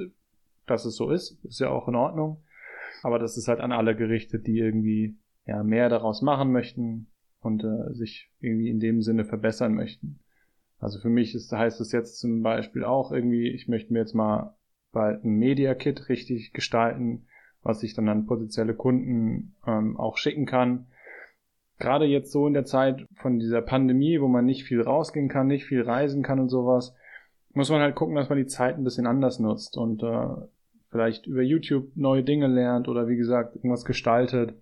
dass 0.69 0.86
es 0.86 0.95
so 0.95 1.12
ist, 1.12 1.43
ist 1.45 1.60
ja 1.60 1.69
auch 1.69 1.88
in 1.88 1.95
Ordnung. 1.95 2.43
Aber 3.03 3.19
das 3.19 3.38
ist 3.38 3.47
halt 3.47 3.60
an 3.60 3.71
alle 3.71 3.95
gerichtet, 3.95 4.47
die 4.47 4.60
irgendwie 4.60 5.17
ja 5.45 5.63
mehr 5.63 5.89
daraus 5.89 6.21
machen 6.21 6.51
möchten 6.51 7.08
und 7.41 7.63
äh, 7.63 7.93
sich 7.93 8.29
irgendwie 8.39 8.69
in 8.69 8.79
dem 8.79 9.01
Sinne 9.01 9.25
verbessern 9.25 9.73
möchten. 9.73 10.19
Also 10.79 10.99
für 10.99 11.10
mich 11.10 11.36
ist, 11.36 11.51
heißt 11.51 11.82
es 11.82 11.91
jetzt 11.91 12.19
zum 12.19 12.41
Beispiel 12.41 12.84
auch 12.84 13.12
irgendwie, 13.12 13.49
ich 13.49 13.67
möchte 13.67 13.93
mir 13.93 13.99
jetzt 13.99 14.15
mal 14.15 14.55
bald 14.91 15.23
ein 15.23 15.38
Media 15.38 15.75
Kit 15.75 16.10
richtig 16.10 16.53
gestalten, 16.53 17.25
was 17.62 17.84
ich 17.84 17.93
dann 17.93 18.08
an 18.10 18.25
potenzielle 18.25 18.73
Kunden 18.73 19.55
ähm, 19.67 19.97
auch 19.97 20.17
schicken 20.17 20.45
kann. 20.45 20.88
Gerade 21.77 22.05
jetzt 22.05 22.32
so 22.32 22.47
in 22.47 22.53
der 22.53 22.65
Zeit 22.65 23.05
von 23.15 23.39
dieser 23.39 23.62
Pandemie, 23.62 24.19
wo 24.19 24.27
man 24.27 24.45
nicht 24.45 24.63
viel 24.63 24.82
rausgehen 24.82 25.29
kann, 25.29 25.47
nicht 25.47 25.65
viel 25.65 25.82
reisen 25.82 26.23
kann 26.23 26.39
und 26.39 26.49
sowas, 26.49 26.95
muss 27.53 27.69
man 27.69 27.82
halt 27.82 27.95
gucken, 27.95 28.15
dass 28.15 28.29
man 28.29 28.38
die 28.38 28.45
Zeit 28.45 28.77
ein 28.77 28.84
bisschen 28.84 29.08
anders 29.08 29.39
nutzt 29.39 29.77
und 29.77 30.03
äh, 30.03 30.36
vielleicht 30.89 31.28
über 31.28 31.41
YouTube 31.41 31.91
neue 31.95 32.23
Dinge 32.23 32.47
lernt 32.47 32.88
oder 32.88 33.08
wie 33.08 33.17
gesagt 33.17 33.56
irgendwas 33.56 33.86
gestaltet 33.86 34.56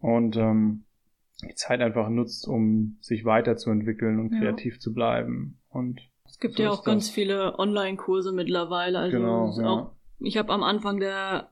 und 0.00 0.36
ähm, 0.36 0.84
die 1.42 1.54
Zeit 1.54 1.80
einfach 1.80 2.08
nutzt, 2.08 2.48
um 2.48 2.96
sich 3.00 3.24
weiterzuentwickeln 3.24 4.18
und 4.18 4.32
ja. 4.32 4.40
kreativ 4.40 4.80
zu 4.80 4.92
bleiben. 4.92 5.58
Und 5.68 6.00
es 6.26 6.38
gibt 6.38 6.56
so 6.56 6.62
ja 6.62 6.70
auch 6.70 6.84
ganz 6.84 7.08
viele 7.08 7.58
Online-Kurse 7.58 8.32
mittlerweile. 8.32 8.98
Also 8.98 9.16
genau, 9.16 9.52
ja. 9.58 9.66
auch, 9.66 9.92
ich 10.18 10.36
habe 10.36 10.52
am 10.52 10.62
Anfang 10.62 10.98
der 10.98 11.50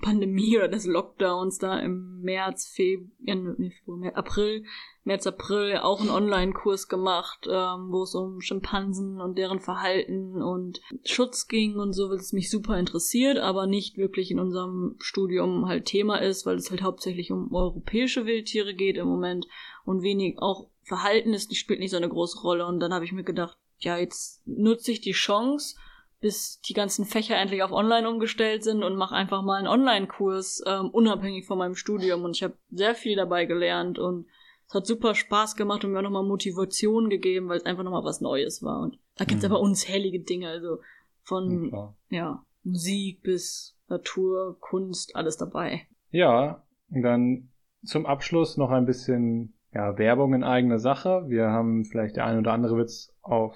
Pandemie 0.00 0.56
oder 0.58 0.68
des 0.68 0.86
Lockdowns 0.86 1.58
da 1.58 1.78
im 1.78 2.20
März, 2.20 2.66
Februar, 2.66 3.10
nee, 3.24 4.12
April, 4.14 4.64
März, 5.04 5.26
April 5.26 5.78
auch 5.78 6.00
einen 6.00 6.10
Online-Kurs 6.10 6.88
gemacht, 6.88 7.48
ähm, 7.50 7.90
wo 7.90 8.02
es 8.02 8.14
um 8.14 8.40
Schimpansen 8.40 9.20
und 9.20 9.38
deren 9.38 9.60
Verhalten 9.60 10.42
und 10.42 10.80
Schutz 11.04 11.48
ging 11.48 11.76
und 11.76 11.92
so, 11.92 12.10
weil 12.10 12.18
es 12.18 12.32
mich 12.32 12.50
super 12.50 12.78
interessiert, 12.78 13.38
aber 13.38 13.66
nicht 13.66 13.96
wirklich 13.96 14.30
in 14.30 14.40
unserem 14.40 14.96
Studium 14.98 15.66
halt 15.66 15.86
Thema 15.86 16.16
ist, 16.16 16.46
weil 16.46 16.56
es 16.56 16.70
halt 16.70 16.82
hauptsächlich 16.82 17.32
um 17.32 17.54
europäische 17.54 18.26
Wildtiere 18.26 18.74
geht 18.74 18.96
im 18.96 19.08
Moment 19.08 19.46
und 19.84 20.02
wenig 20.02 20.38
auch 20.38 20.68
Verhalten 20.82 21.34
ist, 21.34 21.50
die 21.50 21.56
spielt 21.56 21.80
nicht 21.80 21.90
so 21.90 21.96
eine 21.96 22.08
große 22.08 22.40
Rolle. 22.40 22.66
Und 22.66 22.80
dann 22.80 22.94
habe 22.94 23.04
ich 23.04 23.12
mir 23.12 23.24
gedacht, 23.24 23.58
ja, 23.78 23.98
jetzt 23.98 24.42
nutze 24.46 24.90
ich 24.90 25.00
die 25.00 25.12
Chance 25.12 25.76
bis 26.20 26.60
die 26.60 26.74
ganzen 26.74 27.04
Fächer 27.04 27.36
endlich 27.36 27.62
auf 27.62 27.72
Online 27.72 28.08
umgestellt 28.08 28.64
sind 28.64 28.82
und 28.82 28.96
mache 28.96 29.14
einfach 29.14 29.42
mal 29.42 29.58
einen 29.58 29.68
Online-Kurs, 29.68 30.62
ähm, 30.66 30.90
unabhängig 30.90 31.46
von 31.46 31.58
meinem 31.58 31.76
Studium. 31.76 32.24
Und 32.24 32.36
ich 32.36 32.42
habe 32.42 32.54
sehr 32.70 32.94
viel 32.94 33.16
dabei 33.16 33.44
gelernt 33.44 33.98
und 33.98 34.26
es 34.66 34.74
hat 34.74 34.86
super 34.86 35.14
Spaß 35.14 35.56
gemacht 35.56 35.84
und 35.84 35.92
mir 35.92 35.98
auch 35.98 36.02
nochmal 36.02 36.24
Motivation 36.24 37.08
gegeben, 37.08 37.48
weil 37.48 37.58
es 37.58 37.64
einfach 37.64 37.84
nochmal 37.84 38.04
was 38.04 38.20
Neues 38.20 38.62
war. 38.62 38.80
Und 38.80 38.98
da 39.16 39.24
gibt's 39.24 39.44
mhm. 39.46 39.52
aber 39.52 39.60
unzählige 39.60 40.20
Dinge, 40.20 40.48
also 40.48 40.78
von 41.22 41.70
ja, 41.70 41.94
ja, 42.10 42.44
Musik 42.64 43.22
bis 43.22 43.76
Natur, 43.88 44.56
Kunst, 44.60 45.14
alles 45.16 45.36
dabei. 45.36 45.86
Ja, 46.10 46.62
und 46.90 47.02
dann 47.02 47.48
zum 47.84 48.06
Abschluss 48.06 48.56
noch 48.56 48.70
ein 48.70 48.86
bisschen 48.86 49.54
ja, 49.72 49.96
Werbung 49.98 50.34
in 50.34 50.44
eigener 50.44 50.78
Sache. 50.78 51.24
Wir 51.28 51.48
haben 51.48 51.84
vielleicht 51.84 52.16
der 52.16 52.26
ein 52.26 52.38
oder 52.38 52.52
andere 52.52 52.76
Witz 52.76 53.14
auf 53.22 53.54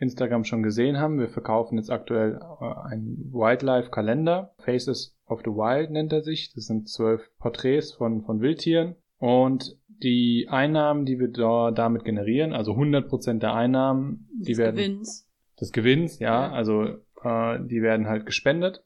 Instagram 0.00 0.44
schon 0.44 0.62
gesehen 0.62 0.98
haben. 0.98 1.18
Wir 1.18 1.28
verkaufen 1.28 1.76
jetzt 1.76 1.90
aktuell 1.90 2.40
äh, 2.60 2.88
einen 2.88 3.30
Wildlife-Kalender. 3.32 4.54
Faces 4.58 5.16
of 5.26 5.42
the 5.44 5.50
Wild 5.50 5.90
nennt 5.90 6.12
er 6.12 6.22
sich. 6.22 6.52
Das 6.54 6.66
sind 6.66 6.88
zwölf 6.88 7.30
Porträts 7.38 7.92
von, 7.92 8.22
von 8.22 8.40
Wildtieren. 8.40 8.96
Und 9.18 9.76
die 9.88 10.46
Einnahmen, 10.48 11.04
die 11.04 11.20
wir 11.20 11.28
da, 11.28 11.70
damit 11.70 12.04
generieren, 12.04 12.54
also 12.54 12.72
100% 12.72 13.38
der 13.38 13.54
Einnahmen, 13.54 14.28
die 14.32 14.52
des 14.52 14.58
werden... 14.58 14.76
Gewinns. 14.76 15.28
Des 15.60 15.72
Gewinns, 15.72 16.18
ja. 16.18 16.46
ja. 16.46 16.52
Also 16.52 16.84
äh, 17.22 17.58
die 17.60 17.82
werden 17.82 18.06
halt 18.06 18.24
gespendet 18.24 18.82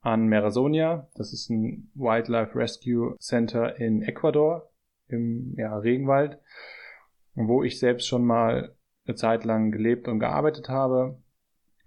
an 0.00 0.26
Merasonia. 0.26 1.08
Das 1.14 1.34
ist 1.34 1.50
ein 1.50 1.90
Wildlife 1.94 2.54
Rescue 2.54 3.16
Center 3.18 3.78
in 3.78 4.02
Ecuador 4.02 4.70
im 5.08 5.54
ja, 5.58 5.76
Regenwald, 5.76 6.38
wo 7.34 7.62
ich 7.62 7.78
selbst 7.78 8.06
schon 8.06 8.24
mal 8.24 8.75
eine 9.06 9.14
Zeit 9.16 9.44
lang 9.44 9.70
gelebt 9.70 10.08
und 10.08 10.20
gearbeitet 10.20 10.68
habe. 10.68 11.18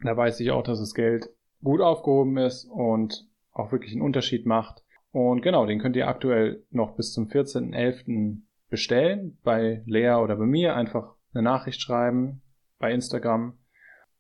Da 0.01 0.15
weiß 0.15 0.39
ich 0.39 0.51
auch, 0.51 0.63
dass 0.63 0.79
das 0.79 0.93
Geld 0.93 1.29
gut 1.63 1.81
aufgehoben 1.81 2.37
ist 2.37 2.65
und 2.65 3.27
auch 3.51 3.71
wirklich 3.71 3.93
einen 3.93 4.01
Unterschied 4.01 4.45
macht. 4.45 4.83
Und 5.11 5.41
genau, 5.41 5.65
den 5.65 5.79
könnt 5.79 5.95
ihr 5.95 6.07
aktuell 6.07 6.63
noch 6.71 6.95
bis 6.95 7.13
zum 7.13 7.27
14.11. 7.27 8.41
bestellen. 8.69 9.37
Bei 9.43 9.81
Lea 9.85 10.13
oder 10.23 10.35
bei 10.35 10.45
mir 10.45 10.75
einfach 10.75 11.15
eine 11.33 11.43
Nachricht 11.43 11.81
schreiben 11.81 12.41
bei 12.77 12.93
Instagram. 12.93 13.53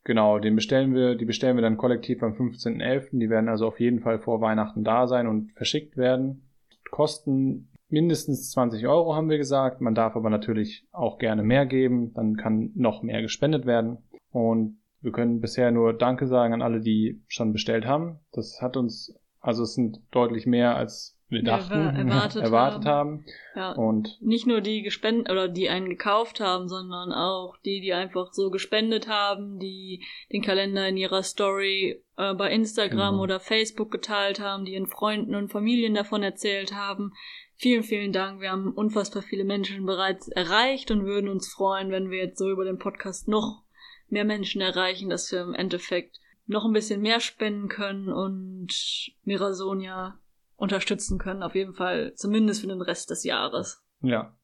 Genau, 0.03 0.39
den 0.39 0.55
bestellen 0.55 0.93
wir, 0.93 1.15
die 1.15 1.25
bestellen 1.25 1.55
wir 1.55 1.61
dann 1.61 1.77
kollektiv 1.77 2.23
am 2.23 2.33
15.11. 2.33 3.19
Die 3.19 3.29
werden 3.29 3.49
also 3.49 3.67
auf 3.67 3.79
jeden 3.79 3.99
Fall 3.99 4.19
vor 4.19 4.41
Weihnachten 4.41 4.83
da 4.83 5.07
sein 5.07 5.27
und 5.27 5.51
verschickt 5.53 5.97
werden. 5.97 6.49
Kosten 6.89 7.68
mindestens 7.89 8.51
20 8.51 8.87
Euro 8.87 9.15
haben 9.15 9.29
wir 9.29 9.37
gesagt. 9.37 9.81
Man 9.81 9.95
darf 9.95 10.15
aber 10.15 10.29
natürlich 10.29 10.85
auch 10.91 11.17
gerne 11.17 11.43
mehr 11.43 11.65
geben. 11.65 12.13
Dann 12.13 12.37
kann 12.37 12.71
noch 12.75 13.03
mehr 13.03 13.21
gespendet 13.21 13.65
werden. 13.65 13.97
Und 14.31 14.79
wir 15.01 15.11
können 15.11 15.41
bisher 15.41 15.71
nur 15.71 15.93
Danke 15.93 16.27
sagen 16.27 16.53
an 16.53 16.61
alle, 16.61 16.81
die 16.81 17.21
schon 17.27 17.53
bestellt 17.53 17.85
haben. 17.85 18.19
Das 18.31 18.61
hat 18.61 18.77
uns, 18.77 19.15
also 19.39 19.63
es 19.63 19.73
sind 19.73 20.01
deutlich 20.11 20.45
mehr 20.45 20.75
als 20.75 21.15
wir 21.29 21.43
dachten, 21.43 21.73
erwartet, 21.95 22.41
erwartet 22.41 22.85
haben. 22.85 23.23
haben. 23.23 23.25
Ja, 23.55 23.71
und 23.73 24.17
nicht 24.21 24.47
nur 24.47 24.61
die 24.61 24.81
gespendet 24.81 25.29
oder 25.29 25.47
die 25.47 25.69
einen 25.69 25.89
gekauft 25.89 26.39
haben, 26.39 26.67
sondern 26.67 27.13
auch 27.13 27.55
die, 27.63 27.81
die 27.81 27.93
einfach 27.93 28.33
so 28.33 28.49
gespendet 28.49 29.07
haben, 29.07 29.59
die 29.59 30.03
den 30.31 30.41
Kalender 30.41 30.87
in 30.87 30.97
ihrer 30.97 31.21
Story 31.21 32.03
äh, 32.17 32.33
bei 32.33 32.51
Instagram 32.51 33.11
genau. 33.11 33.23
oder 33.23 33.39
Facebook 33.39 33.91
geteilt 33.91 34.39
haben, 34.39 34.65
die 34.65 34.73
ihren 34.73 34.87
Freunden 34.87 35.35
und 35.35 35.51
Familien 35.51 35.93
davon 35.93 36.23
erzählt 36.23 36.73
haben. 36.73 37.13
Vielen, 37.61 37.83
vielen 37.83 38.13
Dank. 38.13 38.39
Wir 38.39 38.51
haben 38.51 38.71
unfassbar 38.71 39.21
viele 39.21 39.43
Menschen 39.43 39.85
bereits 39.85 40.29
erreicht 40.29 40.91
und 40.91 41.03
würden 41.03 41.29
uns 41.29 41.51
freuen, 41.51 41.91
wenn 41.91 42.09
wir 42.09 42.19
jetzt 42.19 42.37
so 42.37 42.49
über 42.49 42.63
den 42.63 42.77
Podcast 42.77 43.27
noch 43.27 43.65
mehr 44.07 44.23
Menschen 44.23 44.61
erreichen, 44.61 45.09
dass 45.09 45.29
wir 45.29 45.41
im 45.41 45.53
Endeffekt 45.53 46.21
noch 46.47 46.63
ein 46.63 46.71
bisschen 46.71 47.01
mehr 47.01 47.19
spenden 47.19 47.67
können 47.67 48.07
und 48.07 49.11
Mirasonia 49.25 50.17
unterstützen 50.55 51.17
können. 51.17 51.43
Auf 51.43 51.53
jeden 51.53 51.73
Fall, 51.73 52.13
zumindest 52.15 52.61
für 52.61 52.67
den 52.67 52.81
Rest 52.81 53.09
des 53.09 53.25
Jahres. 53.25 53.83
Ja. 53.99 54.37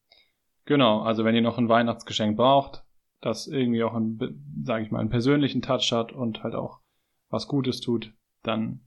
Genau. 0.65 0.99
Also 0.99 1.23
wenn 1.23 1.35
ihr 1.35 1.41
noch 1.41 1.57
ein 1.57 1.69
Weihnachtsgeschenk 1.69 2.35
braucht, 2.35 2.83
das 3.21 3.47
irgendwie 3.47 3.83
auch 3.85 3.93
einen, 3.93 4.19
sage 4.65 4.83
ich 4.83 4.91
mal, 4.91 4.99
einen 4.99 5.09
persönlichen 5.09 5.61
Touch 5.61 5.93
hat 5.93 6.11
und 6.11 6.43
halt 6.43 6.53
auch 6.53 6.81
was 7.29 7.47
Gutes 7.47 7.79
tut, 7.79 8.13
dann 8.43 8.81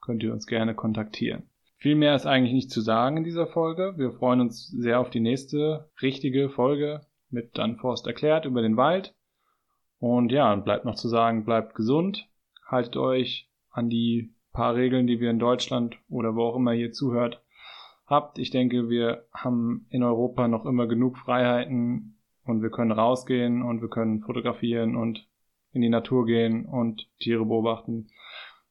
könnt 0.00 0.24
ihr 0.24 0.32
uns 0.32 0.48
gerne 0.48 0.74
kontaktieren. 0.74 1.47
Viel 1.78 1.94
mehr 1.94 2.16
ist 2.16 2.26
eigentlich 2.26 2.52
nicht 2.52 2.70
zu 2.72 2.80
sagen 2.80 3.18
in 3.18 3.24
dieser 3.24 3.46
Folge. 3.46 3.94
Wir 3.96 4.10
freuen 4.10 4.40
uns 4.40 4.66
sehr 4.66 4.98
auf 4.98 5.10
die 5.10 5.20
nächste 5.20 5.88
richtige 6.02 6.50
Folge 6.50 7.02
mit 7.30 7.56
dann 7.56 7.76
Forst 7.76 8.08
erklärt 8.08 8.46
über 8.46 8.62
den 8.62 8.76
Wald. 8.76 9.14
Und 10.00 10.32
ja, 10.32 10.54
bleibt 10.56 10.84
noch 10.84 10.96
zu 10.96 11.08
sagen, 11.08 11.44
bleibt 11.44 11.76
gesund, 11.76 12.28
haltet 12.66 12.96
euch 12.96 13.48
an 13.70 13.88
die 13.88 14.34
paar 14.52 14.74
Regeln, 14.74 15.06
die 15.06 15.20
wir 15.20 15.30
in 15.30 15.38
Deutschland 15.38 15.96
oder 16.08 16.34
wo 16.34 16.46
auch 16.46 16.56
immer 16.56 16.74
ihr 16.74 16.90
zuhört, 16.90 17.44
habt. 18.06 18.40
Ich 18.40 18.50
denke, 18.50 18.88
wir 18.88 19.26
haben 19.32 19.86
in 19.90 20.02
Europa 20.02 20.48
noch 20.48 20.66
immer 20.66 20.88
genug 20.88 21.16
Freiheiten 21.16 22.18
und 22.44 22.60
wir 22.60 22.70
können 22.70 22.90
rausgehen 22.90 23.62
und 23.62 23.82
wir 23.82 23.88
können 23.88 24.20
fotografieren 24.20 24.96
und 24.96 25.28
in 25.72 25.82
die 25.82 25.88
Natur 25.88 26.26
gehen 26.26 26.64
und 26.66 27.08
Tiere 27.20 27.44
beobachten. 27.44 28.08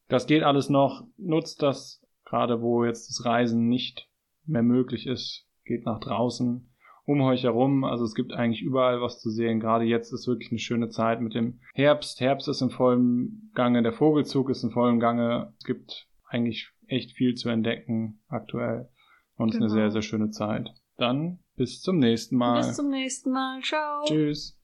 Das 0.08 0.26
geht 0.26 0.42
alles 0.42 0.68
noch. 0.68 1.06
Nutzt 1.16 1.62
das, 1.62 2.02
gerade 2.28 2.60
wo 2.60 2.84
jetzt 2.84 3.08
das 3.08 3.24
Reisen 3.24 3.68
nicht 3.68 4.08
mehr 4.46 4.62
möglich 4.62 5.06
ist. 5.06 5.46
Geht 5.64 5.84
nach 5.84 6.00
draußen 6.00 6.70
um 7.04 7.20
euch 7.22 7.44
herum. 7.44 7.84
Also 7.84 8.04
es 8.04 8.14
gibt 8.14 8.34
eigentlich 8.34 8.62
überall 8.62 9.00
was 9.00 9.18
zu 9.18 9.30
sehen. 9.30 9.60
Gerade 9.60 9.84
jetzt 9.84 10.12
ist 10.12 10.26
wirklich 10.26 10.50
eine 10.50 10.58
schöne 10.58 10.90
Zeit 10.90 11.20
mit 11.20 11.34
dem 11.34 11.60
Herbst. 11.74 12.20
Herbst 12.20 12.48
ist 12.48 12.60
in 12.60 12.70
vollem 12.70 13.50
Gange, 13.54 13.82
der 13.82 13.92
Vogelzug 13.92 14.50
ist 14.50 14.62
in 14.62 14.70
vollem 14.70 15.00
Gange. 15.00 15.54
Es 15.58 15.64
gibt 15.64 16.06
eigentlich 16.26 16.70
echt 16.86 17.12
viel 17.12 17.34
zu 17.34 17.48
entdecken 17.48 18.20
aktuell. 18.28 18.90
Und 19.36 19.50
es 19.50 19.54
genau. 19.54 19.66
ist 19.66 19.72
eine 19.72 19.80
genau. 19.80 19.90
sehr, 19.90 19.90
sehr 19.90 20.02
schöne 20.02 20.30
Zeit. 20.30 20.70
Dann 20.96 21.38
bis 21.56 21.80
zum 21.80 21.98
nächsten 21.98 22.36
Mal. 22.36 22.58
Bis 22.58 22.76
zum 22.76 22.90
nächsten 22.90 23.30
Mal. 23.30 23.60
Ciao. 23.62 24.04
Tschüss. 24.04 24.57